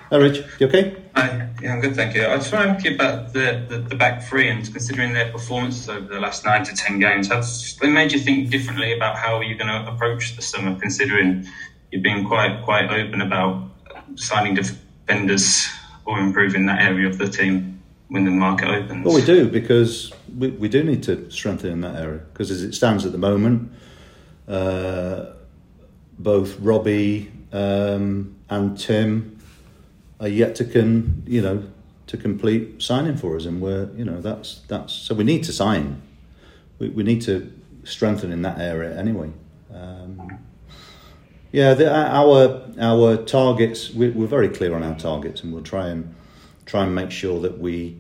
Hi, 0.10 0.18
Rich. 0.18 0.44
You 0.60 0.68
okay? 0.68 0.96
Hi. 1.16 1.50
Yeah, 1.62 1.74
I'm 1.74 1.82
good, 1.82 1.96
thank 1.96 2.16
you. 2.16 2.26
I 2.26 2.38
just 2.38 2.52
want 2.54 2.66
to 2.66 2.70
ask 2.72 2.86
you 2.86 2.96
about 2.96 3.34
the, 3.34 3.66
the, 3.68 3.80
the, 3.80 3.96
back 3.96 4.24
three 4.24 4.50
and 4.50 4.64
considering 4.72 5.14
their 5.14 5.32
performances 5.32 5.90
over 5.90 6.08
the 6.08 6.20
last 6.20 6.46
nine 6.46 6.64
to 6.64 6.76
ten 6.76 7.00
games, 7.00 7.30
has 7.30 7.78
they 7.82 7.90
made 7.90 8.12
you 8.12 8.20
think 8.20 8.50
differently 8.50 8.94
about 8.94 9.18
how 9.18 9.42
you're 9.42 9.58
going 9.58 9.70
to 9.70 9.92
approach 9.92 10.36
the 10.36 10.42
summer, 10.42 10.78
considering 10.80 11.48
you've 11.92 12.04
been 12.04 12.26
quite 12.26 12.62
quite 12.64 12.90
open 12.92 13.22
about 13.22 13.64
signing 14.16 14.56
defenders 14.56 15.68
or 16.06 16.20
improving 16.20 16.66
that 16.68 16.82
area 16.82 17.08
of 17.08 17.18
the 17.18 17.28
team? 17.28 17.72
when 18.10 18.24
the 18.24 18.32
market 18.32 18.68
opens. 18.68 19.04
Well, 19.04 19.16
we 19.16 19.26
do 19.26 19.50
because 19.50 20.14
we, 20.38 20.50
we 20.50 20.70
do 20.70 20.84
need 20.84 21.02
to 21.04 21.30
strengthen 21.32 21.72
in 21.72 21.82
that 21.82 21.96
area 21.96 22.20
because 22.32 22.52
as 22.52 22.62
it 22.62 22.76
stands 22.76 23.04
at 23.06 23.12
the 23.12 23.18
moment, 23.18 23.72
uh, 24.48 25.34
both 26.18 26.60
Robbie 26.60 27.32
um, 27.52 28.36
and 28.50 28.78
Tim 28.78 29.40
are 30.20 30.28
yet 30.28 30.56
to 30.56 30.66
can 30.66 31.24
you 31.26 31.42
know 31.42 31.64
to 32.08 32.18
complete 32.18 32.82
signing 32.82 33.18
for 33.18 33.36
us, 33.36 33.46
and 33.46 33.62
we're 33.62 33.90
you 33.96 34.06
know 34.06 34.22
that's 34.22 34.62
that's 34.68 34.94
so 34.94 35.16
we 35.16 35.24
need 35.24 35.44
to 35.46 35.54
sign. 35.54 36.02
We, 36.80 36.90
we 36.90 37.04
need 37.04 37.22
to 37.24 37.52
strengthen 37.84 38.32
in 38.32 38.42
that 38.42 38.60
area 38.60 38.98
anyway. 38.98 39.32
Um, 39.74 40.40
yeah, 41.52 41.74
the, 41.74 41.94
our 41.94 42.62
our 42.80 43.18
targets 43.18 43.92
we, 43.92 44.10
we're 44.10 44.28
very 44.28 44.50
clear 44.50 44.76
on 44.76 44.84
our 44.84 44.98
targets, 44.98 45.42
and 45.42 45.54
we'll 45.54 45.64
try 45.64 45.88
and 45.88 46.14
try 46.66 46.84
and 46.84 46.94
make 46.94 47.12
sure 47.12 47.40
that 47.42 47.60
we 47.60 47.98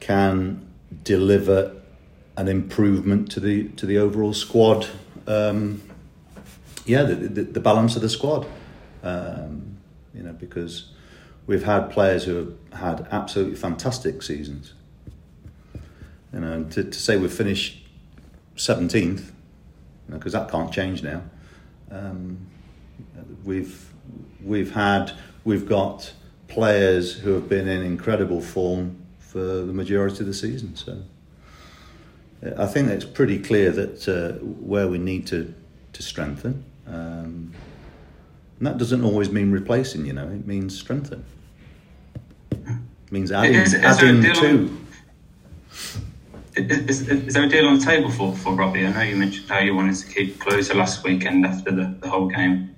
can 0.00 0.66
deliver 1.04 1.76
an 2.36 2.48
improvement 2.48 3.30
to 3.32 3.40
the 3.40 3.68
to 3.70 3.86
the 3.86 3.98
overall 3.98 4.34
squad. 4.34 4.88
Um, 5.26 5.82
yeah, 6.86 7.02
the, 7.02 7.14
the, 7.14 7.42
the, 7.42 7.60
balance 7.60 7.96
of 7.96 8.02
the 8.02 8.08
squad. 8.08 8.46
Um, 9.02 9.76
you 10.14 10.22
know, 10.22 10.32
because 10.32 10.90
we've 11.46 11.64
had 11.64 11.90
players 11.90 12.24
who 12.24 12.56
have 12.72 12.80
had 12.80 13.08
absolutely 13.10 13.56
fantastic 13.56 14.22
seasons. 14.22 14.74
You 16.32 16.40
know, 16.40 16.64
to, 16.64 16.84
to 16.84 16.98
say 16.98 17.16
we've 17.16 17.32
finished 17.32 17.86
seventeenth, 18.56 19.32
because 20.08 20.32
you 20.32 20.38
know, 20.38 20.44
that 20.44 20.52
can't 20.52 20.72
change 20.72 21.02
now. 21.02 21.22
Um, 21.90 22.46
we've 23.44 23.90
we've 24.42 24.72
had 24.72 25.12
we've 25.44 25.68
got 25.68 26.12
players 26.48 27.14
who 27.14 27.32
have 27.32 27.48
been 27.48 27.68
in 27.68 27.82
incredible 27.82 28.40
form 28.40 28.96
for 29.18 29.38
the 29.38 29.72
majority 29.72 30.20
of 30.20 30.26
the 30.26 30.34
season. 30.34 30.76
So 30.76 31.02
I 32.56 32.66
think 32.66 32.88
it's 32.88 33.04
pretty 33.04 33.38
clear 33.38 33.70
that 33.70 34.08
uh, 34.08 34.32
where 34.44 34.88
we 34.88 34.98
need 34.98 35.26
to 35.28 35.52
to 35.92 36.02
strengthen, 36.02 36.64
um, 36.86 37.52
and 38.58 38.66
that 38.66 38.78
doesn't 38.78 39.04
always 39.04 39.30
mean 39.30 39.50
replacing. 39.50 40.06
You 40.06 40.14
know, 40.14 40.28
it 40.28 40.46
means 40.46 40.78
strengthen. 40.78 41.24
It 42.50 43.12
means 43.12 43.32
adding, 43.32 43.54
is, 43.54 43.74
is 43.74 43.82
adding 43.82 44.22
to. 44.22 44.80
Is, 46.56 47.08
is, 47.08 47.34
there 47.34 47.44
a 47.44 47.48
deal 47.48 47.66
on 47.66 47.78
the 47.78 47.84
table 47.84 48.10
for, 48.10 48.34
for 48.36 48.54
Robbie? 48.54 48.84
I 48.84 48.92
know 48.92 49.02
you 49.02 49.16
mentioned 49.16 49.48
how 49.48 49.60
you 49.60 49.74
wanted 49.74 49.96
to 49.96 50.06
keep 50.06 50.38
Klose 50.38 50.74
last 50.74 51.04
weekend 51.04 51.46
after 51.46 51.70
the, 51.70 51.94
the 52.00 52.08
whole 52.08 52.26
game. 52.26 52.74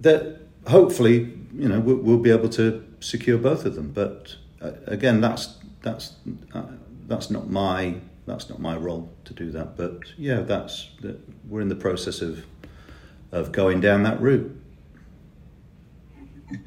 That 0.00 0.42
hopefully, 0.66 1.32
you 1.54 1.68
know, 1.68 1.80
we'll, 1.80 1.96
we'll 1.96 2.18
be 2.18 2.30
able 2.30 2.50
to 2.50 2.84
secure 3.00 3.38
both 3.38 3.64
of 3.64 3.76
them. 3.76 3.92
But 3.92 4.36
uh, 4.60 4.72
again, 4.86 5.20
that's 5.20 5.56
that's 5.82 6.14
uh, 6.52 6.62
that's 7.06 7.30
not 7.30 7.48
my 7.48 7.96
that's 8.26 8.48
not 8.48 8.60
my 8.60 8.76
role 8.76 9.12
to 9.24 9.34
do 9.34 9.50
that. 9.52 9.76
But 9.76 10.00
yeah, 10.18 10.40
that's 10.40 10.90
that 11.00 11.18
we're 11.48 11.60
in 11.60 11.68
the 11.68 11.76
process 11.76 12.20
of 12.20 12.44
of 13.32 13.52
going 13.52 13.80
down 13.80 14.02
that 14.04 14.20
route. 14.20 14.52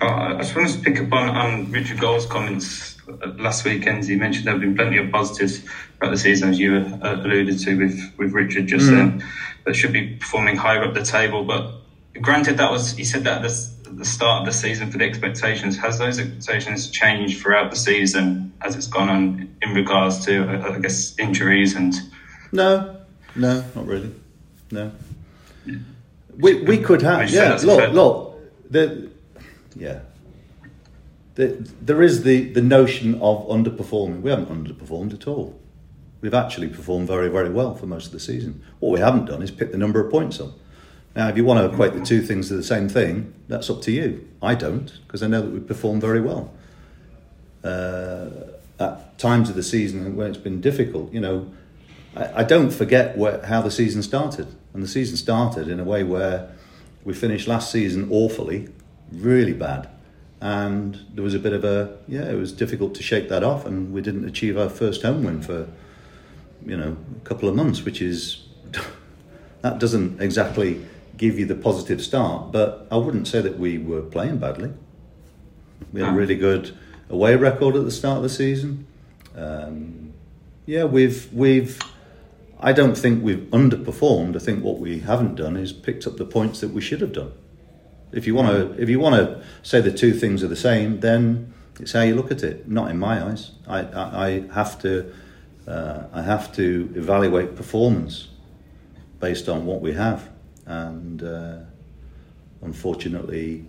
Uh, 0.02 0.06
I 0.06 0.38
just 0.38 0.56
wanted 0.56 0.74
to 0.74 0.80
pick 0.80 1.00
up 1.00 1.14
on, 1.14 1.30
on 1.30 1.72
Richard 1.72 2.00
Gould's 2.00 2.26
comments 2.26 2.98
last 3.38 3.64
weekend. 3.64 4.04
He 4.06 4.16
mentioned 4.16 4.46
there 4.46 4.54
have 4.54 4.62
been 4.62 4.76
plenty 4.76 4.98
of 4.98 5.10
positives 5.10 5.60
throughout 5.98 6.12
the 6.12 6.18
season, 6.18 6.50
as 6.50 6.60
you 6.60 6.76
uh, 6.76 7.22
alluded 7.24 7.60
to 7.60 7.78
with, 7.78 8.14
with 8.18 8.34
Richard 8.34 8.68
just 8.68 8.88
mm. 8.88 8.96
then, 8.98 9.24
that 9.66 9.76
should 9.76 9.94
be 9.94 10.18
performing 10.18 10.58
higher 10.58 10.84
up 10.84 10.94
the 10.94 11.04
table. 11.04 11.46
But 11.46 11.76
granted, 12.22 12.58
that 12.58 12.70
was 12.70 12.92
he 12.98 13.06
said 13.06 13.24
that 13.24 13.38
at 13.38 13.42
the, 13.44 13.70
the 13.98 14.06
start 14.06 14.42
of 14.42 14.46
the 14.46 14.54
season 14.54 14.92
for 14.92 14.98
the 14.98 15.06
expectations. 15.06 15.78
Has 15.78 15.98
those 15.98 16.20
expectations 16.20 16.90
changed 16.90 17.42
throughout 17.42 17.72
the 17.72 17.78
season 17.78 18.54
as 18.62 18.76
it's 18.76 18.88
gone 18.88 19.10
on 19.10 19.56
in 19.62 19.74
regards 19.74 20.26
to, 20.26 20.44
uh, 20.44 20.74
I 20.76 20.80
guess, 20.80 21.18
injuries 21.18 21.76
and? 21.76 21.94
No, 22.52 22.98
no, 23.36 23.64
not 23.76 23.86
really. 23.86 24.14
No. 24.72 24.92
We, 26.38 26.62
we 26.62 26.78
could 26.78 27.02
have 27.02 27.30
yeah 27.30 27.60
look 27.64 27.92
look 27.92 28.40
the 28.72 29.10
yeah 29.76 30.00
the, 31.40 31.72
there 31.82 32.02
is 32.02 32.24
the, 32.24 32.52
the 32.52 32.62
notion 32.62 33.16
of 33.16 33.48
underperforming. 33.48 34.22
We 34.22 34.30
haven't 34.30 34.50
underperformed 34.50 35.14
at 35.14 35.26
all. 35.26 35.58
We've 36.20 36.34
actually 36.34 36.68
performed 36.68 37.08
very, 37.08 37.30
very 37.30 37.50
well 37.50 37.76
for 37.76 37.86
most 37.86 38.08
of 38.08 38.12
the 38.12 38.20
season. 38.20 38.62
What 38.80 38.92
we 38.92 39.00
haven't 39.00 39.26
done 39.26 39.42
is 39.42 39.50
pick 39.50 39.72
the 39.72 39.78
number 39.78 40.04
of 40.04 40.12
points 40.12 40.42
up. 40.42 40.52
Now, 41.16 41.28
if 41.28 41.38
you 41.38 41.44
want 41.44 41.60
to 41.60 41.74
equate 41.74 41.94
the 41.94 42.06
two 42.06 42.22
things 42.22 42.48
to 42.50 42.56
the 42.56 42.64
same 42.64 42.88
thing, 42.88 43.34
that's 43.48 43.70
up 43.70 43.82
to 43.84 43.92
you. 43.92 44.28
I 44.42 44.56
don't, 44.56 45.00
because 45.06 45.24
I 45.24 45.28
know 45.28 45.42
that 45.42 45.52
we 45.52 45.60
perform 45.60 46.00
very 46.00 46.22
well. 46.22 46.54
Uh, 47.64 48.30
at 48.80 49.18
times 49.18 49.50
of 49.50 49.56
the 49.56 49.64
season 49.64 50.16
when 50.16 50.28
it's 50.28 50.38
been 50.38 50.62
difficult, 50.62 51.12
you 51.12 51.20
know, 51.20 51.52
I, 52.16 52.42
I 52.42 52.44
don't 52.44 52.70
forget 52.70 53.18
where, 53.18 53.44
how 53.46 53.62
the 53.62 53.72
season 53.72 54.04
started. 54.04 54.48
And 54.74 54.84
the 54.84 54.88
season 54.88 55.18
started 55.18 55.68
in 55.68 55.80
a 55.80 55.84
way 55.84 56.04
where 56.04 56.52
we 57.04 57.14
finished 57.14 57.48
last 57.48 57.72
season 57.72 58.08
awfully, 58.12 58.70
really 59.12 59.54
bad 59.54 59.90
and 60.42 61.06
there 61.14 61.24
was 61.24 61.34
a 61.34 61.40
bit 61.40 61.54
of 61.54 61.64
a 61.64 61.98
yeah 62.08 62.30
it 62.30 62.36
was 62.36 62.52
difficult 62.54 62.96
to 62.96 63.04
shake 63.04 63.30
that 63.30 63.44
off 63.44 63.66
and 63.66 63.92
we 63.92 64.02
didn't 64.02 64.26
achieve 64.26 64.58
our 64.58 64.70
first 64.70 65.02
home 65.02 65.24
win 65.24 65.42
for 65.42 65.68
you 66.66 66.78
know 66.78 66.96
a 67.18 67.28
couple 67.28 67.50
of 67.50 67.56
months 67.56 67.84
which 67.84 68.02
is 68.02 68.44
that 69.62 69.80
doesn't 69.80 70.22
exactly 70.22 70.86
give 71.20 71.38
you 71.38 71.46
the 71.46 71.56
positive 71.56 72.02
start 72.02 72.52
but 72.52 72.88
i 72.90 72.98
wouldn't 72.98 73.28
say 73.28 73.40
that 73.42 73.60
we 73.60 73.78
were 73.78 74.02
playing 74.02 74.38
badly. 74.38 74.72
We 75.94 76.02
had 76.02 76.10
a 76.10 76.16
really 76.16 76.36
good 76.36 76.76
away 77.10 77.36
record 77.36 77.76
at 77.76 77.84
the 77.86 77.92
start 77.92 78.18
of 78.18 78.24
the 78.24 78.30
season. 78.30 78.88
Um, 79.36 80.14
yeah 80.66 80.86
we've 80.86 81.32
we've 81.32 81.80
i 82.60 82.74
don't 82.74 82.98
think 82.98 83.24
we've 83.24 83.48
underperformed. 83.52 84.36
I 84.36 84.40
think 84.40 84.64
what 84.64 84.80
we 84.80 85.00
haven't 85.00 85.36
done 85.36 85.56
is 85.56 85.72
picked 85.72 86.08
up 86.08 86.18
the 86.18 86.26
points 86.26 86.60
that 86.62 86.70
we 86.70 86.82
should 86.82 87.02
have 87.02 87.14
done. 87.14 87.32
If 88.12 88.26
you 88.26 88.34
want 88.34 88.48
to, 88.50 88.82
if 88.82 88.90
you 88.90 89.00
want 89.00 89.16
to 89.16 89.44
say 89.62 89.82
the 89.82 89.92
two 89.92 90.14
things 90.14 90.44
are 90.44 90.48
the 90.48 90.56
same, 90.56 91.00
then 91.00 91.54
it's 91.80 91.94
how 91.94 92.02
you 92.02 92.16
look 92.16 92.32
at 92.32 92.44
it. 92.44 92.68
Not 92.68 92.90
in 92.90 92.98
my 92.98 93.24
eyes. 93.24 93.52
I, 93.68 93.80
I, 93.82 94.26
I 94.26 94.30
have 94.54 94.82
to, 94.82 95.14
uh, 95.68 96.04
I 96.12 96.24
have 96.24 96.52
to 96.56 96.92
evaluate 96.96 97.56
performance 97.56 98.30
based 99.20 99.48
on 99.48 99.66
what 99.66 99.82
we 99.82 99.94
have, 99.94 100.30
and 100.70 101.24
uh, 101.24 101.58
unfortunately, 102.62 103.68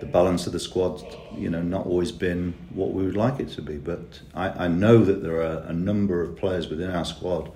the 0.00 0.06
balance 0.06 0.46
of 0.46 0.52
the 0.52 0.60
squad, 0.60 1.04
you 1.36 1.50
know, 1.50 1.62
not 1.62 1.86
always 1.86 2.10
been 2.10 2.54
what 2.70 2.92
we 2.92 3.04
would 3.04 3.16
like 3.16 3.38
it 3.38 3.50
to 3.50 3.62
be. 3.62 3.76
But 3.76 4.20
I, 4.34 4.64
I 4.64 4.68
know 4.68 5.04
that 5.04 5.22
there 5.22 5.42
are 5.42 5.62
a 5.66 5.72
number 5.72 6.22
of 6.22 6.36
players 6.36 6.68
within 6.68 6.90
our 6.90 7.04
squad 7.04 7.52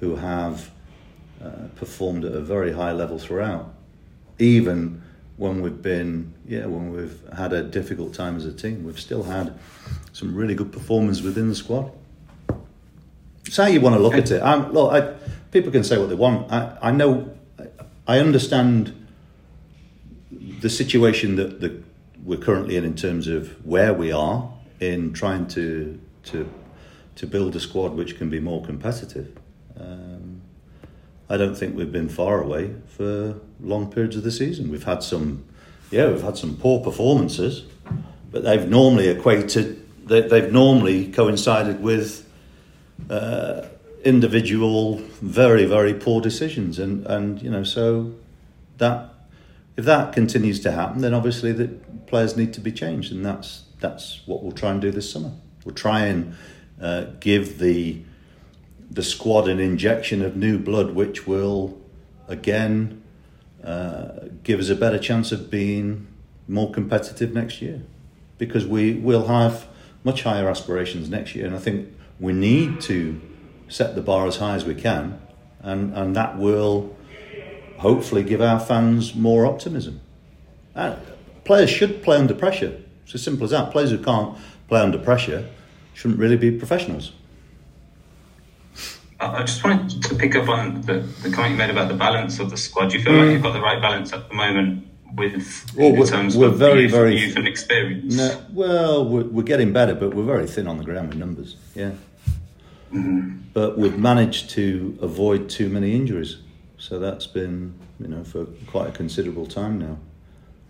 who 0.00 0.16
have 0.16 0.70
uh, 1.42 1.68
performed 1.76 2.24
at 2.24 2.32
a 2.32 2.40
very 2.40 2.72
high 2.72 2.92
level 2.92 3.18
throughout, 3.18 3.72
even 4.38 5.02
when 5.36 5.62
we've 5.62 5.80
been, 5.80 6.34
yeah, 6.46 6.66
when 6.66 6.92
we've 6.92 7.20
had 7.36 7.52
a 7.52 7.62
difficult 7.62 8.12
time 8.12 8.36
as 8.36 8.44
a 8.44 8.52
team, 8.52 8.84
we've 8.84 9.00
still 9.00 9.22
had 9.22 9.56
some 10.12 10.34
really 10.34 10.54
good 10.54 10.72
performance 10.72 11.22
within 11.22 11.48
the 11.48 11.54
squad. 11.54 11.90
It's 13.46 13.56
how 13.56 13.66
you 13.66 13.80
want 13.80 13.94
to 13.96 14.00
look 14.00 14.14
at 14.14 14.30
it. 14.30 14.42
I'm, 14.42 14.72
look, 14.72 14.92
I, 14.92 15.14
people 15.50 15.70
can 15.70 15.84
say 15.84 15.98
what 15.98 16.08
they 16.08 16.14
want. 16.14 16.50
I, 16.50 16.78
I 16.82 16.90
know, 16.90 17.30
I 18.06 18.18
understand 18.18 19.06
the 20.30 20.70
situation 20.70 21.36
that 21.36 21.60
the, 21.60 21.82
we're 22.24 22.38
currently 22.38 22.76
in 22.76 22.84
in 22.84 22.94
terms 22.94 23.28
of 23.28 23.64
where 23.64 23.92
we 23.94 24.12
are 24.12 24.52
in 24.80 25.12
trying 25.12 25.46
to 25.48 26.00
to 26.24 26.48
to 27.16 27.26
build 27.26 27.54
a 27.54 27.60
squad 27.60 27.92
which 27.94 28.16
can 28.18 28.30
be 28.30 28.40
more 28.40 28.64
competitive. 28.64 29.36
Um, 29.78 30.40
I 31.28 31.36
don't 31.36 31.54
think 31.54 31.76
we've 31.76 31.92
been 31.92 32.08
far 32.08 32.42
away 32.42 32.74
for 32.86 33.36
long 33.60 33.90
periods 33.90 34.16
of 34.16 34.22
the 34.22 34.30
season. 34.30 34.70
We've 34.70 34.84
had 34.84 35.02
some, 35.02 35.44
yeah, 35.90 36.08
we've 36.08 36.22
had 36.22 36.36
some 36.36 36.56
poor 36.56 36.82
performances, 36.82 37.64
but 38.30 38.44
they've 38.44 38.68
normally 38.68 39.08
equated, 39.08 39.86
they, 40.06 40.22
they've 40.22 40.52
normally 40.52 41.10
coincided 41.12 41.82
with 41.82 42.28
uh, 43.10 43.62
individual, 44.04 44.96
very, 45.20 45.64
very 45.64 45.94
poor 45.94 46.20
decisions. 46.20 46.78
And, 46.78 47.06
and, 47.06 47.40
you 47.42 47.50
know, 47.50 47.64
so 47.64 48.14
that, 48.78 49.14
if 49.76 49.84
that 49.84 50.12
continues 50.12 50.60
to 50.60 50.72
happen, 50.72 51.00
then 51.00 51.14
obviously 51.14 51.52
the 51.52 51.68
players 52.06 52.36
need 52.36 52.52
to 52.54 52.60
be 52.60 52.72
changed. 52.72 53.12
And 53.12 53.24
that's, 53.24 53.64
that's 53.80 54.20
what 54.26 54.42
we'll 54.42 54.52
try 54.52 54.70
and 54.70 54.80
do 54.80 54.90
this 54.90 55.10
summer. 55.10 55.32
We'll 55.64 55.74
try 55.74 56.06
and 56.06 56.34
uh, 56.80 57.06
give 57.20 57.58
the 57.58 58.02
the 58.90 59.02
squad 59.02 59.48
an 59.48 59.58
injection 59.58 60.22
of 60.22 60.36
new 60.36 60.58
blood, 60.58 60.94
which 60.94 61.26
will 61.26 61.80
again 62.28 63.02
uh, 63.64 64.26
give 64.42 64.60
us 64.60 64.68
a 64.68 64.74
better 64.74 64.98
chance 64.98 65.32
of 65.32 65.50
being 65.50 66.06
more 66.46 66.70
competitive 66.70 67.32
next 67.32 67.62
year 67.62 67.80
because 68.36 68.66
we 68.66 68.92
will 68.94 69.28
have 69.28 69.66
much 70.04 70.24
higher 70.24 70.48
aspirations 70.48 71.08
next 71.08 71.34
year, 71.34 71.46
and 71.46 71.54
I 71.54 71.58
think 71.58 71.88
we 72.20 72.32
need 72.32 72.80
to 72.82 73.20
set 73.72 73.94
the 73.94 74.02
bar 74.02 74.26
as 74.26 74.36
high 74.36 74.54
as 74.54 74.64
we 74.64 74.74
can, 74.74 75.20
and, 75.60 75.94
and 75.94 76.14
that 76.14 76.38
will 76.38 76.94
hopefully 77.78 78.22
give 78.22 78.40
our 78.40 78.60
fans 78.60 79.14
more 79.14 79.46
optimism. 79.46 80.00
Uh, 80.76 80.96
players 81.44 81.70
should 81.70 82.02
play 82.02 82.18
under 82.18 82.34
pressure. 82.34 82.80
It's 83.04 83.14
as 83.14 83.22
simple 83.22 83.44
as 83.44 83.50
that. 83.50 83.72
Players 83.72 83.90
who 83.90 83.98
can't 83.98 84.38
play 84.68 84.80
under 84.80 84.98
pressure 84.98 85.48
shouldn't 85.94 86.20
really 86.20 86.36
be 86.36 86.50
professionals. 86.50 87.12
I 89.20 89.42
just 89.44 89.62
wanted 89.62 90.02
to 90.02 90.14
pick 90.16 90.34
up 90.34 90.48
on 90.48 90.80
the, 90.82 91.00
the 91.22 91.30
comment 91.30 91.52
you 91.52 91.58
made 91.58 91.70
about 91.70 91.88
the 91.88 91.94
balance 91.94 92.40
of 92.40 92.50
the 92.50 92.56
squad. 92.56 92.90
Do 92.90 92.98
you 92.98 93.04
feel 93.04 93.12
mm. 93.12 93.24
like 93.24 93.32
you've 93.32 93.42
got 93.42 93.52
the 93.52 93.60
right 93.60 93.80
balance 93.80 94.12
at 94.12 94.28
the 94.28 94.34
moment 94.34 94.88
with 95.14 95.64
well, 95.76 95.94
in 95.94 96.06
terms 96.06 96.36
we're 96.36 96.48
of 96.48 96.58
very, 96.58 96.82
youth, 96.82 96.90
very 96.90 97.16
youth 97.16 97.36
and 97.36 97.46
experience? 97.46 98.16
No, 98.16 98.44
well, 98.52 99.04
we're, 99.08 99.24
we're, 99.24 99.42
getting 99.44 99.72
better, 99.72 99.94
but 99.94 100.14
we're 100.14 100.24
very 100.24 100.46
thin 100.48 100.66
on 100.66 100.78
the 100.78 100.84
ground 100.84 101.10
with 101.10 101.18
numbers. 101.18 101.56
Yeah, 101.74 101.92
mm-hmm. 102.92 103.38
but 103.52 103.78
we've 103.78 103.98
managed 103.98 104.50
to 104.50 104.98
avoid 105.00 105.48
too 105.48 105.68
many 105.68 105.94
injuries, 105.94 106.38
so 106.78 106.98
that's 106.98 107.26
been 107.26 107.74
you 107.98 108.08
know 108.08 108.24
for 108.24 108.46
quite 108.66 108.88
a 108.88 108.92
considerable 108.92 109.46
time 109.46 109.78
now. 109.78 109.98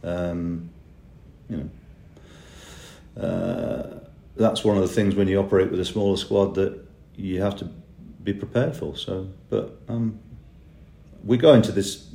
Um, 0.05 0.71
you 1.49 1.71
know, 3.17 3.23
uh, 3.23 4.09
that's 4.37 4.65
one 4.65 4.77
of 4.77 4.83
the 4.83 4.95
things 4.95 5.15
when 5.15 5.29
you 5.29 5.39
operate 5.39 5.71
with 5.71 5.81
a 5.81 5.85
smaller 5.85 6.17
squad 6.17 6.55
that 6.55 6.81
you 7.17 7.43
have 7.43 7.57
to 7.57 7.69
be 8.23 8.33
prepared 8.33 8.77
for. 8.77 8.97
So, 8.97 9.29
but 9.51 9.79
um, 9.89 10.19
we 11.25 11.37
go 11.37 11.55
into 11.55 11.73
this 11.73 12.09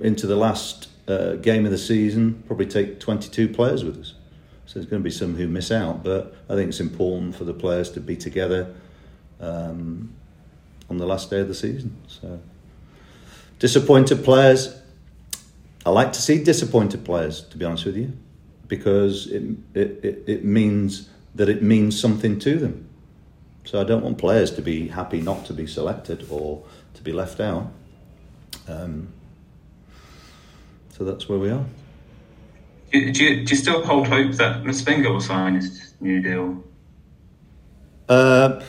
into 0.00 0.26
the 0.26 0.36
last 0.36 0.88
uh, 1.08 1.34
game 1.34 1.64
of 1.64 1.72
the 1.72 1.78
season. 1.78 2.42
Probably 2.46 2.66
take 2.66 3.00
twenty 3.00 3.28
two 3.28 3.48
players 3.48 3.84
with 3.84 3.98
us. 3.98 4.14
So 4.66 4.78
there's 4.78 4.88
going 4.88 5.02
to 5.02 5.04
be 5.04 5.10
some 5.10 5.34
who 5.36 5.48
miss 5.48 5.70
out, 5.70 6.02
but 6.02 6.34
I 6.48 6.54
think 6.54 6.68
it's 6.68 6.80
important 6.80 7.34
for 7.34 7.44
the 7.44 7.52
players 7.52 7.90
to 7.90 8.00
be 8.00 8.16
together 8.16 8.74
um, 9.42 10.14
on 10.88 10.96
the 10.96 11.06
last 11.06 11.28
day 11.28 11.40
of 11.40 11.48
the 11.48 11.54
season. 11.54 11.96
So 12.06 12.40
disappointed 13.58 14.24
players. 14.24 14.74
I 15.84 15.90
like 15.90 16.12
to 16.12 16.22
see 16.22 16.42
disappointed 16.42 17.04
players, 17.04 17.42
to 17.42 17.58
be 17.58 17.64
honest 17.64 17.84
with 17.84 17.96
you, 17.96 18.12
because 18.68 19.26
it, 19.26 19.42
it, 19.74 20.24
it, 20.26 20.44
means 20.44 21.08
that 21.34 21.48
it 21.48 21.62
means 21.62 22.00
something 22.00 22.38
to 22.38 22.56
them. 22.56 22.88
So 23.64 23.80
I 23.80 23.84
don't 23.84 24.02
want 24.02 24.18
players 24.18 24.52
to 24.52 24.62
be 24.62 24.88
happy 24.88 25.20
not 25.20 25.44
to 25.46 25.52
be 25.52 25.66
selected 25.66 26.26
or 26.30 26.62
to 26.94 27.02
be 27.02 27.12
left 27.12 27.40
out. 27.40 27.72
Um, 28.68 29.08
so 30.90 31.04
that's 31.04 31.28
where 31.28 31.38
we 31.38 31.50
are. 31.50 31.64
Do 32.92 32.98
you, 32.98 33.12
do 33.12 33.24
you, 33.24 33.56
still 33.56 33.84
hold 33.84 34.06
hope 34.08 34.32
that 34.32 34.64
Massengo 34.64 35.12
will 35.12 35.20
sign 35.20 35.54
his 35.54 35.94
new 36.00 36.20
deal? 36.20 36.62
Uh, 38.08 38.62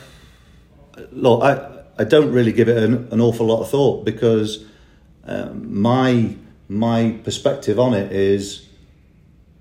look, 1.12 1.44
I, 1.44 1.84
I 2.00 2.04
don't 2.04 2.32
really 2.32 2.52
give 2.52 2.70
it 2.70 2.78
an, 2.78 3.08
an 3.12 3.22
awful 3.22 3.46
lot 3.46 3.62
of 3.62 3.70
thought 3.70 4.06
because 4.06 4.66
um, 5.26 5.82
my 5.82 6.36
my 6.70 7.20
perspective 7.24 7.80
on 7.80 7.94
it 7.94 8.12
is 8.12 8.68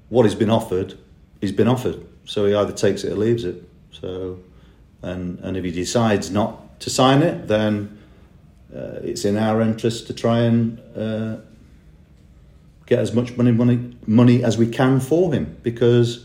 what 0.08 0.24
he's 0.24 0.34
been 0.34 0.50
offered, 0.50 0.98
he's 1.40 1.52
been 1.52 1.68
offered. 1.68 2.06
So 2.24 2.46
he 2.46 2.54
either 2.54 2.72
takes 2.72 3.04
it 3.04 3.12
or 3.12 3.16
leaves 3.16 3.44
it. 3.44 3.68
So 3.90 4.38
and 5.02 5.38
and 5.40 5.56
if 5.56 5.64
he 5.64 5.70
decides 5.70 6.30
not 6.30 6.80
to 6.80 6.90
sign 6.90 7.22
it, 7.22 7.48
then 7.48 7.98
uh, 8.74 9.00
it's 9.02 9.24
in 9.24 9.36
our 9.36 9.60
interest 9.60 10.06
to 10.06 10.14
try 10.14 10.40
and 10.40 10.78
uh, 10.96 11.36
get 12.86 12.98
as 12.98 13.12
much 13.12 13.36
money 13.36 13.52
money 13.52 13.96
money 14.06 14.42
as 14.42 14.56
we 14.56 14.66
can 14.66 15.00
for 15.00 15.32
him 15.32 15.56
because 15.62 16.24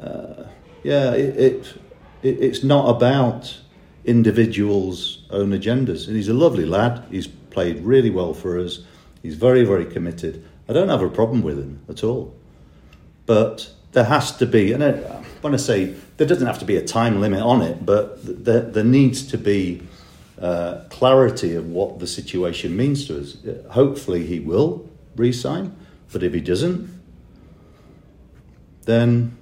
uh, 0.00 0.44
yeah, 0.82 1.12
it, 1.12 1.36
it, 1.36 1.74
it 2.22 2.40
it's 2.40 2.62
not 2.62 2.88
about 2.88 3.58
individuals' 4.06 5.24
own 5.30 5.50
agendas. 5.50 6.06
And 6.06 6.16
he's 6.16 6.28
a 6.28 6.34
lovely 6.34 6.64
lad. 6.64 7.04
He's 7.10 7.26
played 7.26 7.80
really 7.84 8.10
well 8.10 8.32
for 8.32 8.58
us. 8.58 8.80
He's 9.22 9.34
very 9.34 9.64
very 9.64 9.84
committed. 9.84 10.44
I 10.68 10.72
don't 10.72 10.88
have 10.88 11.02
a 11.02 11.08
problem 11.08 11.42
with 11.42 11.58
him 11.58 11.80
at 11.88 12.02
all, 12.02 12.34
but 13.26 13.70
there 13.92 14.04
has 14.04 14.36
to 14.36 14.46
be, 14.46 14.72
and 14.72 14.82
I, 14.82 14.92
when 15.40 15.54
I 15.54 15.58
say 15.58 15.94
there 16.16 16.26
doesn't 16.26 16.46
have 16.46 16.58
to 16.58 16.64
be 16.64 16.76
a 16.76 16.84
time 16.84 17.20
limit 17.20 17.40
on 17.40 17.62
it, 17.62 17.86
but 17.86 18.18
there, 18.44 18.60
there 18.60 18.84
needs 18.84 19.26
to 19.28 19.38
be 19.38 19.82
uh, 20.40 20.82
clarity 20.90 21.54
of 21.54 21.68
what 21.68 21.98
the 21.98 22.06
situation 22.06 22.76
means 22.76 23.06
to 23.06 23.20
us. 23.20 23.36
Hopefully, 23.70 24.26
he 24.26 24.40
will 24.40 24.88
resign, 25.16 25.74
but 26.12 26.22
if 26.22 26.34
he 26.34 26.40
doesn't, 26.40 26.90
then 28.84 29.36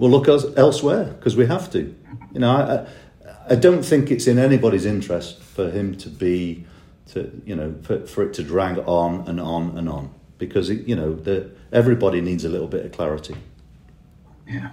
we'll 0.00 0.10
look 0.10 0.26
elsewhere 0.28 1.04
because 1.04 1.36
we 1.36 1.46
have 1.46 1.70
to. 1.70 1.94
You 2.32 2.40
know, 2.40 2.50
I, 2.50 3.52
I 3.52 3.54
don't 3.54 3.84
think 3.84 4.10
it's 4.10 4.26
in 4.26 4.38
anybody's 4.38 4.86
interest 4.86 5.40
for 5.40 5.70
him 5.70 5.96
to 5.98 6.08
be, 6.08 6.66
to 7.12 7.30
you 7.44 7.54
know, 7.54 7.74
for, 7.82 8.06
for 8.06 8.22
it 8.24 8.34
to 8.34 8.42
drag 8.42 8.78
on 8.78 9.28
and 9.28 9.40
on 9.40 9.78
and 9.78 9.88
on 9.88 10.12
because 10.38 10.70
it, 10.70 10.88
you 10.88 10.96
know 10.96 11.14
the, 11.14 11.50
everybody 11.72 12.20
needs 12.20 12.44
a 12.44 12.48
little 12.48 12.66
bit 12.66 12.84
of 12.84 12.92
clarity. 12.92 13.36
Yeah. 14.48 14.70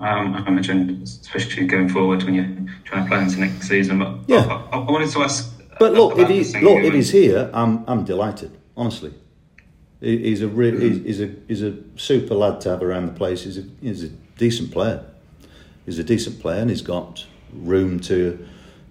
Um, 0.00 0.34
I 0.34 0.48
imagine, 0.48 1.00
especially 1.04 1.66
going 1.66 1.88
forward 1.88 2.24
when 2.24 2.34
you're 2.34 2.68
trying 2.82 3.04
to 3.04 3.08
plan 3.08 3.22
into 3.24 3.38
next 3.38 3.68
season. 3.68 4.00
But 4.00 4.18
yeah, 4.26 4.38
I, 4.38 4.76
I, 4.76 4.80
I 4.80 4.90
wanted 4.90 5.10
to 5.10 5.22
ask. 5.22 5.52
But 5.78 5.92
look, 5.92 6.18
if 6.18 6.28
he 6.28 6.60
look 6.60 6.82
if 6.82 6.94
he's 6.94 7.10
here, 7.10 7.50
I'm 7.52 7.84
I'm 7.86 8.04
delighted. 8.04 8.56
Honestly, 8.76 9.12
he's 10.00 10.42
a 10.42 10.48
re- 10.48 10.72
mm. 10.72 11.04
he's, 11.04 11.20
a 11.20 11.34
he's 11.46 11.62
a 11.62 11.76
super 11.96 12.34
lad 12.34 12.60
to 12.62 12.70
have 12.70 12.82
around 12.82 13.06
the 13.06 13.12
place. 13.12 13.44
He's 13.44 13.58
a 13.58 13.64
he's 13.80 14.04
a 14.04 14.10
decent 14.36 14.70
player. 14.70 15.04
He's 15.86 15.98
a 15.98 16.04
decent 16.04 16.40
player, 16.40 16.60
and 16.60 16.70
he's 16.70 16.82
got 16.82 17.26
room 17.52 18.00
to 18.00 18.46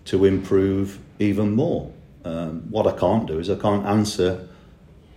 to 0.06 0.26
improve 0.26 1.00
even 1.20 1.56
more. 1.56 1.92
Um, 2.26 2.62
what 2.70 2.88
I 2.88 2.98
can't 2.98 3.28
do 3.28 3.40
is 3.40 3.50
I 3.50 3.56
can't 3.56 3.86
answer. 3.86 4.48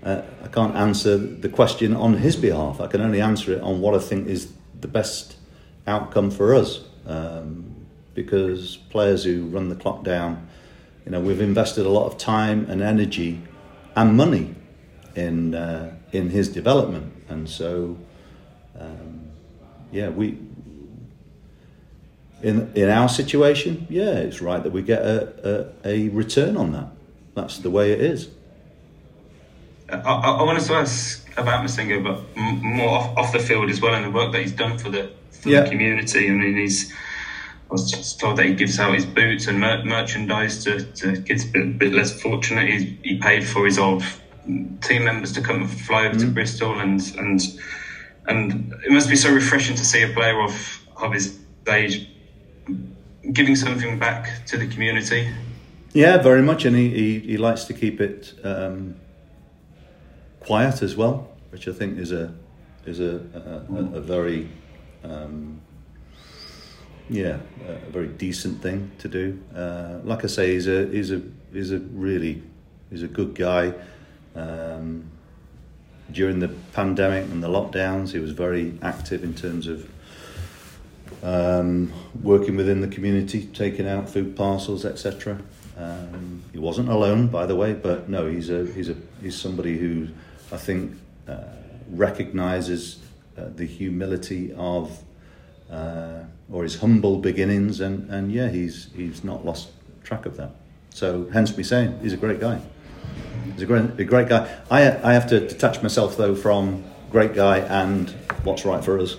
Uh, 0.03 0.23
I 0.43 0.49
can't 0.49 0.75
answer 0.77 1.17
the 1.17 1.49
question 1.49 1.97
on 1.97 2.15
his 2.15 2.37
behalf. 2.37 2.81
I 2.81 2.87
can 2.87 3.01
only 3.01 3.21
answer 3.21 3.53
it 3.53 3.63
on 3.63 3.81
what 3.81 3.95
I 3.95 3.99
think 3.99 4.29
is 4.29 4.53
the 4.81 4.89
best 4.89 5.37
outcome 5.87 6.31
for 6.31 6.55
us 6.55 6.85
um, 7.07 7.75
because 8.15 8.77
players 8.91 9.25
who 9.25 9.47
run 9.47 9.71
the 9.71 9.75
clock 9.75 10.05
down, 10.05 10.47
you 11.07 11.11
know, 11.11 11.21
we've 11.21 11.41
invested 11.41 11.87
a 11.87 11.89
lot 11.89 12.07
of 12.07 12.19
time 12.19 12.67
and 12.69 12.83
energy 12.83 13.43
and 13.97 14.17
money 14.17 14.55
in 15.15 15.55
uh, 15.55 15.95
in 16.13 16.31
his 16.31 16.49
development, 16.49 17.13
and 17.29 17.49
so 17.49 17.99
um, 18.79 19.13
yeah, 19.94 20.09
we 20.09 20.37
in 22.42 22.72
in 22.74 22.90
our 22.90 23.09
situation, 23.09 23.87
yeah, 23.88 24.16
it's 24.16 24.40
right 24.42 24.62
that 24.62 24.72
we 24.72 24.83
get 24.83 25.02
a, 25.02 25.72
a, 25.85 25.88
a 25.88 26.09
return 26.09 26.57
on 26.57 26.72
that. 26.72 26.88
That's 27.35 27.59
the 27.59 27.70
way 27.70 27.92
it 27.92 28.00
is. 28.00 28.28
I, 29.88 29.96
I, 29.98 30.42
wanted 30.42 30.64
to 30.64 30.74
ask 30.74 31.28
about 31.37 31.64
Massengo, 31.64 32.02
but 32.02 32.37
more 32.37 32.88
off, 32.88 33.16
off 33.16 33.33
the 33.33 33.38
field 33.38 33.70
as 33.70 33.80
well, 33.80 33.94
and 33.94 34.04
the 34.04 34.11
work 34.11 34.33
that 34.33 34.40
he's 34.40 34.52
done 34.52 34.78
for 34.78 34.90
the 34.90 35.12
for 35.30 35.50
yeah. 35.50 35.61
the 35.62 35.70
community. 35.70 36.28
I 36.28 36.33
mean, 36.33 36.57
he's. 36.57 36.92
I 36.92 37.72
was 37.72 37.90
just 37.90 38.20
told 38.20 38.37
that 38.38 38.46
he 38.46 38.54
gives 38.54 38.78
out 38.78 38.94
his 38.94 39.07
boots 39.07 39.46
and 39.46 39.59
mer- 39.59 39.85
merchandise 39.85 40.62
to, 40.64 40.85
to 40.85 41.22
kids 41.22 41.44
a 41.46 41.48
bit, 41.48 41.78
bit 41.78 41.92
less 41.92 42.20
fortunate. 42.20 42.68
He, 42.68 42.98
he 43.02 43.18
paid 43.18 43.46
for 43.46 43.64
his 43.64 43.78
old 43.78 44.04
team 44.83 45.04
members 45.04 45.33
to 45.33 45.40
come 45.40 45.62
and 45.62 45.70
fly 45.70 46.07
over 46.07 46.16
mm. 46.16 46.20
to 46.20 46.26
Bristol, 46.26 46.80
and 46.80 47.00
and 47.16 47.40
and 48.27 48.73
it 48.85 48.91
must 48.91 49.09
be 49.09 49.17
so 49.17 49.33
refreshing 49.33 49.77
to 49.77 49.85
see 49.85 50.03
a 50.03 50.09
player 50.09 50.41
of 50.41 50.81
of 50.97 51.13
his 51.13 51.39
age 51.69 52.09
giving 53.33 53.57
something 53.57 53.99
back 53.99 54.47
to 54.47 54.57
the 54.57 54.67
community. 54.67 55.29
Yeah, 55.93 56.19
very 56.19 56.43
much, 56.43 56.65
and 56.65 56.77
he, 56.77 56.91
he, 56.91 57.19
he 57.21 57.37
likes 57.37 57.65
to 57.65 57.73
keep 57.73 58.01
it 58.01 58.35
um, 58.43 58.97
quiet 60.41 60.83
as 60.83 60.97
well, 60.97 61.29
which 61.51 61.69
I 61.69 61.73
think 61.73 61.99
is 61.99 62.13
a 62.13 62.35
is 62.85 63.01
a, 63.01 63.21
a, 63.35 63.75
a, 63.75 63.97
a 63.97 64.01
very 64.01 64.49
um, 65.03 65.61
yeah, 67.09 67.39
a 67.69 67.91
very 67.91 68.09
decent 68.09 68.63
thing 68.63 68.91
to 68.99 69.09
do. 69.09 69.41
Uh, 69.55 70.01
like 70.05 70.25
I 70.25 70.27
say, 70.27 70.55
he's 70.55 70.67
a 70.67 70.87
he's 70.87 71.11
a 71.11 71.23
he's 71.53 71.71
a 71.71 71.79
really 71.79 72.43
he's 72.91 73.03
a 73.03 73.09
good 73.09 73.35
guy. 73.35 73.75
Um, 74.35 75.11
during 76.11 76.40
the 76.40 76.49
pandemic 76.73 77.25
and 77.31 77.43
the 77.43 77.49
lockdowns, 77.49 78.12
he 78.12 78.19
was 78.19 78.33
very 78.33 78.79
active 78.83 79.25
in 79.25 79.35
terms 79.35 79.67
of 79.67 79.88
um, 81.23 81.93
working 82.23 82.57
within 82.57 82.81
the 82.81 82.88
community, 82.88 83.47
taking 83.47 83.88
out 83.88 84.09
food 84.09 84.37
parcels, 84.37 84.85
etc. 84.85 85.40
Um, 85.77 86.43
he 86.53 86.59
wasn't 86.59 86.88
alone, 86.88 87.29
by 87.29 87.47
the 87.47 87.57
way, 87.57 87.73
but 87.73 88.09
no, 88.09 88.27
he's 88.27 88.51
a 88.51 88.67
he's 88.67 88.88
a 88.88 88.97
he's 89.23 89.37
somebody 89.37 89.79
who 89.79 90.09
I 90.53 90.57
think 90.57 90.97
uh, 91.27 91.45
recognises 91.90 93.01
uh, 93.37 93.47
the 93.55 93.67
humility 93.67 94.53
of 94.53 95.03
uh, 95.71 96.25
or 96.53 96.62
his 96.62 96.81
humble 96.81 97.19
beginnings, 97.19 97.81
and, 97.81 98.09
and 98.11 98.31
yeah, 98.31 98.49
he's 98.49 98.90
he's 98.95 99.25
not 99.25 99.45
lost 99.45 99.71
track 100.05 100.27
of 100.27 100.37
that. 100.37 100.51
So 100.90 101.29
hence 101.33 101.57
me 101.57 101.64
saying 101.64 101.99
he's 102.03 102.12
a 102.12 102.17
great 102.17 102.38
guy. 102.38 102.61
He's 103.55 103.62
a 103.62 103.67
great, 103.67 103.99
a 103.99 104.05
great 104.05 104.29
guy. 104.29 104.62
I 104.71 104.81
I 104.83 105.12
have 105.14 105.27
to 105.29 105.40
detach 105.40 105.83
myself 105.83 106.17
though 106.17 106.35
from 106.35 106.85
great 107.11 107.35
guy 107.35 107.59
and 107.59 108.11
what's 108.43 108.64
right 108.64 108.85
for 108.85 108.99
us. 108.99 109.17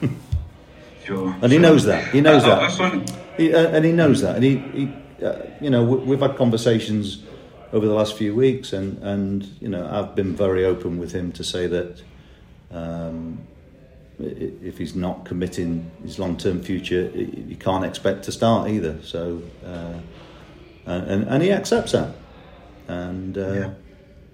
sure. 1.04 1.36
And 1.42 1.52
he 1.52 1.58
knows 1.58 1.84
that. 1.84 2.08
He 2.08 2.20
knows 2.20 2.44
uh, 2.44 2.68
that. 2.68 3.10
He, 3.36 3.52
uh, 3.52 3.68
and 3.68 3.84
he 3.84 3.92
knows 3.92 4.22
that. 4.22 4.36
And 4.36 4.44
he, 4.44 4.56
he 4.56 4.92
uh, 5.22 5.42
you 5.60 5.70
know, 5.70 5.82
we've 5.84 6.20
had 6.20 6.36
conversations 6.36 7.22
over 7.72 7.86
the 7.86 7.92
last 7.92 8.16
few 8.16 8.34
weeks, 8.34 8.72
and 8.72 9.02
and 9.02 9.44
you 9.60 9.68
know, 9.68 9.88
I've 9.90 10.14
been 10.14 10.34
very 10.34 10.64
open 10.64 10.98
with 10.98 11.12
him 11.12 11.32
to 11.32 11.44
say 11.44 11.66
that 11.66 12.02
um, 12.70 13.46
if 14.18 14.78
he's 14.78 14.94
not 14.94 15.24
committing 15.24 15.90
his 16.02 16.18
long-term 16.18 16.62
future, 16.62 17.10
you 17.14 17.56
can't 17.56 17.84
expect 17.84 18.24
to 18.24 18.32
start 18.32 18.70
either. 18.70 18.98
So, 19.02 19.42
uh, 19.64 19.98
and 20.86 21.24
and 21.24 21.42
he 21.42 21.52
accepts 21.52 21.92
that, 21.92 22.14
and 22.88 23.36
uh, 23.36 23.52
yeah. 23.52 23.70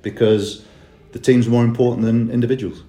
because 0.02 0.64
the 1.12 1.18
team's 1.18 1.48
more 1.48 1.64
important 1.64 2.06
than 2.06 2.30
individuals. 2.30 2.82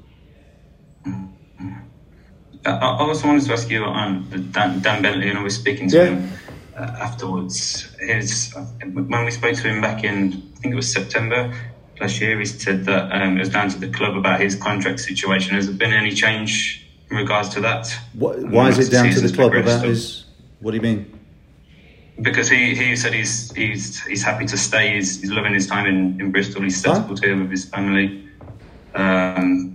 I 2.66 2.80
also 2.80 3.28
wanted 3.28 3.46
to 3.46 3.54
ask 3.54 3.70
you 3.70 3.84
on 3.84 4.26
Dan, 4.52 4.80
Dan 4.80 5.02
Bentley, 5.02 5.30
and 5.30 5.38
I 5.38 5.44
was 5.44 5.56
speaking 5.56 5.90
to 5.90 5.98
yeah. 5.98 6.06
him 6.06 6.32
uh, 6.78 6.96
afterwards. 7.02 7.94
His, 8.00 8.56
when 8.82 9.26
we 9.26 9.32
spoke 9.32 9.56
to 9.56 9.68
him 9.68 9.82
back 9.82 10.06
in, 10.06 10.34
I 10.56 10.60
think 10.62 10.72
it 10.72 10.76
was 10.76 10.90
September 10.90 11.54
last 12.00 12.20
year, 12.22 12.40
he 12.40 12.46
said 12.46 12.86
that 12.86 13.12
um, 13.12 13.38
it 13.38 13.40
was 13.40 13.50
down 13.50 13.70
to 13.70 13.80
the 13.80 13.90
club 13.90 14.16
about 14.16 14.40
his 14.40 14.56
contract 14.56 15.00
situation. 15.00 15.56
Has 15.56 15.68
there 15.68 15.76
been 15.76 15.94
any 15.94 16.14
change 16.14 16.86
in 17.10 17.18
regards 17.18 17.50
to 17.50 17.62
that? 17.62 17.94
What, 18.14 18.40
why 18.40 18.70
is 18.70 18.80
it 18.80 18.92
down 18.92 19.10
to 19.10 19.22
the 19.22 19.34
club 19.34 19.54
about 19.54 19.86
his? 19.86 20.26
What 20.60 20.72
do 20.72 20.78
you 20.78 20.84
mean? 20.84 21.13
Because 22.22 22.48
he, 22.48 22.76
he 22.76 22.96
said 22.96 23.14
he's 23.14 23.52
he's 23.54 24.04
he's 24.04 24.24
happy 24.24 24.46
to 24.46 24.58
stay. 24.58 24.96
He's, 24.96 25.20
he's 25.20 25.32
loving 25.32 25.54
his 25.54 25.68
time 25.68 25.88
in, 25.88 26.20
in 26.22 26.32
Bristol. 26.32 26.62
He's 26.62 26.80
settled 26.80 27.20
huh? 27.20 27.26
here 27.26 27.38
with 27.38 27.50
his 27.50 27.66
family. 27.66 28.30
Um, 28.94 29.74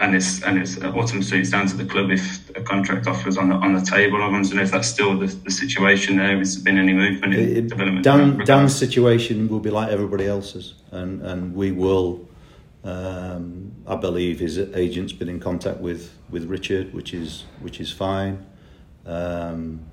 and 0.00 0.14
it's 0.14 0.42
and 0.42 0.58
it's 0.58 0.80
ultimately 0.82 1.40
it's 1.40 1.50
down 1.50 1.66
to 1.66 1.76
the 1.76 1.84
club 1.84 2.10
if 2.10 2.50
a 2.56 2.62
contract 2.62 3.06
offer 3.06 3.28
is 3.28 3.38
on 3.38 3.48
the 3.48 3.54
on 3.54 3.74
the 3.74 3.80
table. 3.80 4.22
I 4.22 4.28
want 4.28 4.48
to 4.48 4.54
know 4.54 4.62
if 4.62 4.70
that's 4.70 4.88
still 4.88 5.18
the, 5.18 5.26
the 5.26 5.50
situation 5.50 6.16
there. 6.16 6.38
Has 6.38 6.56
there 6.56 6.64
been 6.64 6.78
any 6.78 6.92
movement 6.92 7.34
in 7.34 7.56
it, 7.56 7.68
development? 7.68 8.04
Dan, 8.04 8.38
Dan's 8.44 8.74
situation 8.74 9.48
will 9.48 9.60
be 9.60 9.70
like 9.70 9.90
everybody 9.90 10.26
else's, 10.26 10.74
and 10.90 11.22
and 11.22 11.54
we 11.54 11.72
will. 11.72 12.28
Um, 12.84 13.72
I 13.86 13.94
believe 13.94 14.40
his 14.40 14.58
agent's 14.58 15.12
been 15.12 15.28
in 15.28 15.38
contact 15.38 15.78
with, 15.78 16.12
with 16.30 16.46
Richard, 16.46 16.92
which 16.92 17.14
is 17.14 17.44
which 17.60 17.80
is 17.80 17.92
fine. 17.92 18.44
Um, 19.06 19.86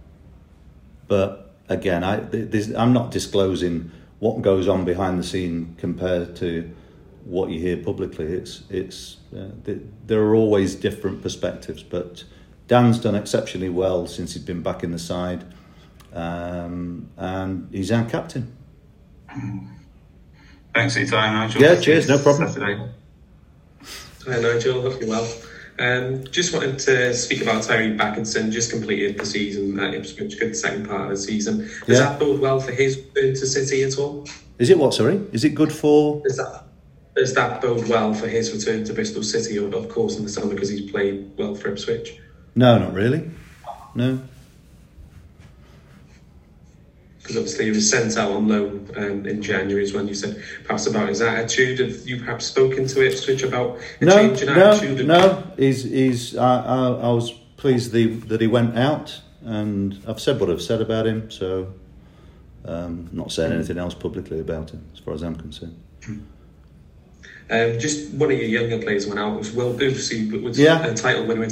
but 1.09 1.53
again, 1.67 2.05
I 2.05 2.19
I'm 2.77 2.93
not 2.93 3.11
disclosing 3.11 3.91
what 4.19 4.41
goes 4.41 4.67
on 4.67 4.85
behind 4.85 5.19
the 5.19 5.23
scene 5.23 5.75
compared 5.77 6.35
to 6.37 6.73
what 7.25 7.49
you 7.49 7.59
hear 7.59 7.77
publicly. 7.77 8.25
It's 8.27 8.63
it's 8.69 9.17
uh, 9.35 9.49
there 10.05 10.21
are 10.21 10.35
always 10.35 10.75
different 10.75 11.21
perspectives, 11.21 11.83
but 11.83 12.23
Dan's 12.67 12.99
done 12.99 13.15
exceptionally 13.15 13.69
well 13.69 14.07
since 14.07 14.33
he's 14.33 14.43
been 14.43 14.61
back 14.61 14.83
in 14.83 14.91
the 14.91 14.99
side, 14.99 15.43
um, 16.13 17.09
and 17.17 17.67
he's 17.71 17.91
our 17.91 18.05
captain. 18.05 18.55
Thanks 20.73 20.93
for 20.93 20.99
your 21.01 21.09
time, 21.09 21.33
Nigel. 21.33 21.61
Yeah, 21.61 21.79
cheers, 21.79 22.07
no 22.07 22.19
problem. 22.19 22.47
Saturday. 22.47 22.89
Hi, 24.27 24.39
Nigel. 24.39 24.81
Hope 24.81 25.01
you're 25.01 25.09
well. 25.09 25.27
Um, 25.79 26.25
just 26.25 26.53
wanted 26.53 26.77
to 26.79 27.13
speak 27.13 27.41
about 27.41 27.63
Tyree 27.63 27.95
Bakinson. 27.95 28.51
Just 28.51 28.69
completed 28.69 29.17
the 29.17 29.25
season 29.25 29.79
at 29.79 29.93
Ipswich, 29.93 30.37
good 30.37 30.55
second 30.55 30.87
part 30.87 31.03
of 31.03 31.09
the 31.09 31.17
season. 31.17 31.59
Does 31.85 31.99
yeah. 31.99 31.99
that 31.99 32.19
bode 32.19 32.41
well 32.41 32.59
for 32.59 32.73
his 32.73 32.97
return 32.97 33.33
to 33.35 33.47
City 33.47 33.83
at 33.83 33.97
all? 33.97 34.27
Is 34.57 34.69
it 34.69 34.77
what? 34.77 34.93
Sorry, 34.93 35.21
is 35.31 35.45
it 35.45 35.55
good 35.55 35.71
for? 35.71 36.21
Is 36.25 36.35
that 36.37 36.65
does 37.15 37.33
that 37.33 37.61
bode 37.61 37.87
well 37.87 38.13
for 38.13 38.27
his 38.27 38.53
return 38.53 38.83
to 38.85 38.93
Bristol 38.93 39.23
City, 39.23 39.57
or 39.57 39.73
of 39.73 39.89
course, 39.89 40.17
in 40.17 40.23
the 40.23 40.29
summer 40.29 40.53
because 40.53 40.69
he's 40.69 40.91
played 40.91 41.31
well 41.37 41.55
for 41.55 41.69
Ipswich? 41.69 42.19
No, 42.55 42.77
not 42.77 42.93
really. 42.93 43.29
No. 43.95 44.19
Because 47.29 47.43
obviously 47.43 47.65
he 47.65 47.71
was 47.71 47.87
sent 47.87 48.17
out 48.17 48.31
on 48.31 48.47
loan 48.47 48.89
um, 48.95 49.27
in 49.27 49.39
January, 49.39 49.83
is 49.83 49.93
when 49.93 50.07
you 50.07 50.15
said 50.15 50.41
perhaps 50.63 50.87
about 50.87 51.09
his 51.09 51.21
attitude. 51.21 51.77
Have 51.77 52.07
you 52.07 52.17
perhaps 52.17 52.47
spoken 52.47 52.87
to 52.87 53.05
Ipswich 53.05 53.43
about 53.43 53.77
a 54.01 54.05
no, 54.05 54.13
change 54.13 54.41
in 54.41 54.47
no, 54.47 54.71
attitude? 54.71 55.05
No, 55.05 55.43
he's, 55.55 55.83
he's, 55.83 56.35
I, 56.35 56.63
I, 56.63 56.87
I 56.87 57.11
was 57.11 57.31
pleased 57.55 57.91
the, 57.91 58.07
that 58.07 58.41
he 58.41 58.47
went 58.47 58.79
out, 58.79 59.21
and 59.45 60.01
I've 60.07 60.19
said 60.19 60.39
what 60.39 60.49
I've 60.49 60.59
said 60.59 60.81
about 60.81 61.05
him, 61.05 61.29
so 61.29 61.71
um, 62.65 63.07
not 63.11 63.31
saying 63.31 63.53
anything 63.53 63.77
else 63.77 63.93
publicly 63.93 64.39
about 64.39 64.71
him, 64.71 64.83
as 64.93 64.99
far 64.99 65.13
as 65.13 65.21
I'm 65.21 65.35
concerned. 65.35 65.79
Um, 67.51 67.77
just 67.77 68.11
one 68.15 68.31
of 68.31 68.39
your 68.39 68.47
younger 68.47 68.83
players 68.83 69.05
went 69.05 69.19
out 69.19 69.35
it 69.35 69.37
was 69.37 69.51
Will 69.51 69.73
Booth. 69.73 70.09
He 70.09 70.35
was 70.35 70.57
yeah. 70.57 70.83
a 70.83 70.95
title 70.95 71.27
winner. 71.27 71.47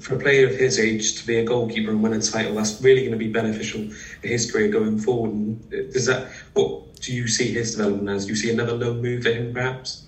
For 0.00 0.14
a 0.16 0.18
player 0.18 0.46
of 0.46 0.56
his 0.56 0.78
age 0.78 1.20
to 1.20 1.26
be 1.26 1.38
a 1.38 1.44
goalkeeper 1.44 1.90
and 1.90 2.02
win 2.02 2.12
a 2.12 2.20
title, 2.20 2.54
that's 2.54 2.80
really 2.80 3.00
going 3.00 3.12
to 3.12 3.18
be 3.18 3.30
beneficial 3.30 3.90
for 3.90 4.26
his 4.26 4.50
career 4.50 4.68
going 4.68 4.98
forward. 4.98 5.32
And 5.32 5.70
does 5.92 6.06
that? 6.06 6.28
What 6.54 7.00
do 7.00 7.14
you 7.14 7.28
see 7.28 7.52
his 7.52 7.74
development 7.74 8.08
as? 8.08 8.24
Do 8.24 8.30
you 8.30 8.36
see 8.36 8.50
another 8.50 8.72
loan 8.72 9.02
move 9.02 9.22
for 9.22 9.30
him, 9.30 9.52
perhaps? 9.52 10.06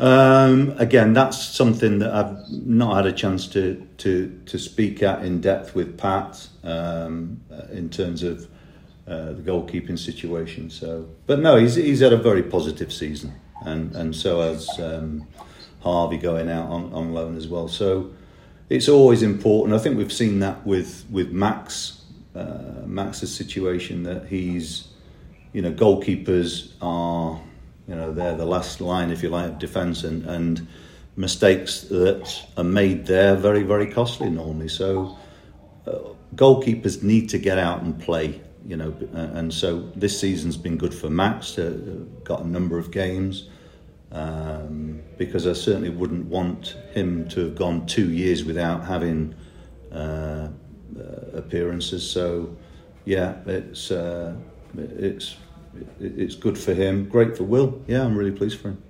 Um, 0.00 0.74
again, 0.78 1.12
that's 1.12 1.40
something 1.40 2.00
that 2.00 2.12
I've 2.12 2.50
not 2.50 2.96
had 2.96 3.06
a 3.06 3.12
chance 3.12 3.46
to 3.48 3.86
to 3.98 4.40
to 4.46 4.58
speak 4.58 5.02
at 5.02 5.24
in 5.24 5.40
depth 5.40 5.74
with 5.74 5.96
Pat 5.96 6.48
um, 6.64 7.40
uh, 7.52 7.66
in 7.72 7.90
terms 7.90 8.22
of 8.22 8.48
uh, 9.06 9.32
the 9.34 9.42
goalkeeping 9.42 9.98
situation. 9.98 10.70
So, 10.70 11.08
but 11.26 11.38
no, 11.38 11.56
he's 11.56 11.76
he's 11.76 12.00
had 12.00 12.12
a 12.12 12.16
very 12.16 12.42
positive 12.42 12.92
season 12.92 13.34
and 13.64 13.94
and 13.94 14.14
so 14.14 14.40
has 14.40 14.68
um, 14.78 15.26
Harvey 15.80 16.18
going 16.18 16.50
out 16.50 16.68
on, 16.70 16.92
on 16.92 17.12
loan 17.12 17.36
as 17.36 17.48
well. 17.48 17.68
So 17.68 18.10
it's 18.68 18.88
always 18.88 19.22
important. 19.22 19.78
I 19.78 19.82
think 19.82 19.96
we've 19.96 20.12
seen 20.12 20.40
that 20.40 20.66
with 20.66 21.04
with 21.10 21.30
Max 21.32 22.02
uh, 22.34 22.82
Max's 22.86 23.34
situation 23.34 24.02
that 24.04 24.26
he's 24.26 24.88
you 25.52 25.62
know 25.62 25.72
goalkeepers 25.72 26.72
are 26.80 27.40
you 27.88 27.94
know 27.94 28.12
they're 28.12 28.36
the 28.36 28.46
last 28.46 28.80
line 28.80 29.10
if 29.10 29.22
you 29.22 29.28
like 29.28 29.50
of 29.50 29.58
defence 29.58 30.04
and 30.04 30.24
and 30.26 30.66
mistakes 31.16 31.82
that 31.82 32.42
are 32.56 32.64
made 32.64 33.06
there 33.06 33.36
very 33.36 33.62
very 33.62 33.86
costly 33.86 34.30
normally. 34.30 34.68
So 34.68 35.16
uh, 35.86 35.98
goalkeepers 36.34 37.02
need 37.02 37.28
to 37.30 37.38
get 37.38 37.58
out 37.58 37.82
and 37.82 37.98
play 38.00 38.40
you 38.66 38.78
know, 38.78 38.94
and 39.12 39.52
so 39.52 39.80
this 39.94 40.18
season's 40.18 40.56
been 40.56 40.78
good 40.78 40.94
for 40.94 41.10
Max. 41.10 41.58
Uh, 41.58 41.76
got 42.24 42.40
a 42.40 42.48
number 42.48 42.78
of 42.78 42.90
games 42.90 43.50
um, 44.12 45.02
because 45.18 45.46
I 45.46 45.52
certainly 45.52 45.90
wouldn't 45.90 46.26
want 46.26 46.76
him 46.92 47.28
to 47.28 47.40
have 47.46 47.54
gone 47.56 47.86
two 47.86 48.12
years 48.12 48.44
without 48.44 48.84
having 48.84 49.34
uh, 49.92 49.94
uh, 49.96 50.50
appearances. 51.34 52.08
So, 52.08 52.56
yeah, 53.04 53.36
it's 53.46 53.90
uh, 53.90 54.36
it's 54.76 55.36
it's 56.00 56.34
good 56.34 56.58
for 56.58 56.74
him. 56.74 57.08
Great 57.08 57.36
for 57.36 57.44
Will. 57.44 57.82
Yeah, 57.86 58.04
I'm 58.04 58.16
really 58.16 58.32
pleased 58.32 58.60
for 58.60 58.68
him. 58.68 58.82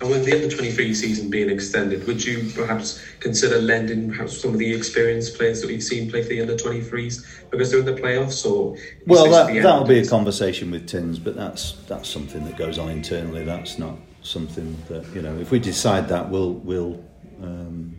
And 0.00 0.10
with 0.10 0.26
the 0.26 0.34
under 0.34 0.54
23 0.54 0.92
season 0.92 1.30
being 1.30 1.48
extended, 1.48 2.06
would 2.06 2.22
you 2.22 2.50
perhaps 2.54 3.02
consider 3.20 3.58
lending 3.58 4.10
perhaps 4.10 4.38
some 4.38 4.52
of 4.52 4.58
the 4.58 4.74
experienced 4.74 5.38
players 5.38 5.62
that 5.62 5.68
we've 5.68 5.82
seen 5.82 6.10
play 6.10 6.22
for 6.22 6.28
the 6.28 6.42
under 6.42 6.54
23s 6.54 7.50
because 7.50 7.70
they're 7.70 7.80
in 7.80 7.86
the 7.86 7.94
playoffs? 7.94 8.44
Or 8.44 8.76
well, 9.06 9.30
that, 9.30 9.54
that'll 9.54 9.86
be 9.86 10.00
a 10.00 10.06
conversation 10.06 10.70
with 10.70 10.86
Tins, 10.86 11.18
but 11.18 11.34
that's 11.34 11.72
that's 11.88 12.10
something 12.10 12.44
that 12.44 12.58
goes 12.58 12.78
on 12.78 12.90
internally. 12.90 13.42
That's 13.42 13.78
not 13.78 13.96
something 14.20 14.76
that 14.88 15.06
you 15.14 15.22
know. 15.22 15.34
If 15.38 15.50
we 15.50 15.58
decide 15.58 16.08
that, 16.08 16.28
we'll 16.28 16.52
we'll 16.52 17.02
um, 17.42 17.96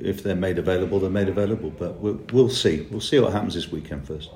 if 0.00 0.22
they're 0.22 0.36
made 0.36 0.58
available, 0.58 1.00
they're 1.00 1.10
made 1.10 1.28
available. 1.28 1.70
But 1.70 1.98
we'll, 1.98 2.20
we'll 2.32 2.48
see. 2.48 2.86
We'll 2.92 3.00
see 3.00 3.18
what 3.18 3.32
happens 3.32 3.54
this 3.54 3.72
weekend 3.72 4.06
first. 4.06 4.30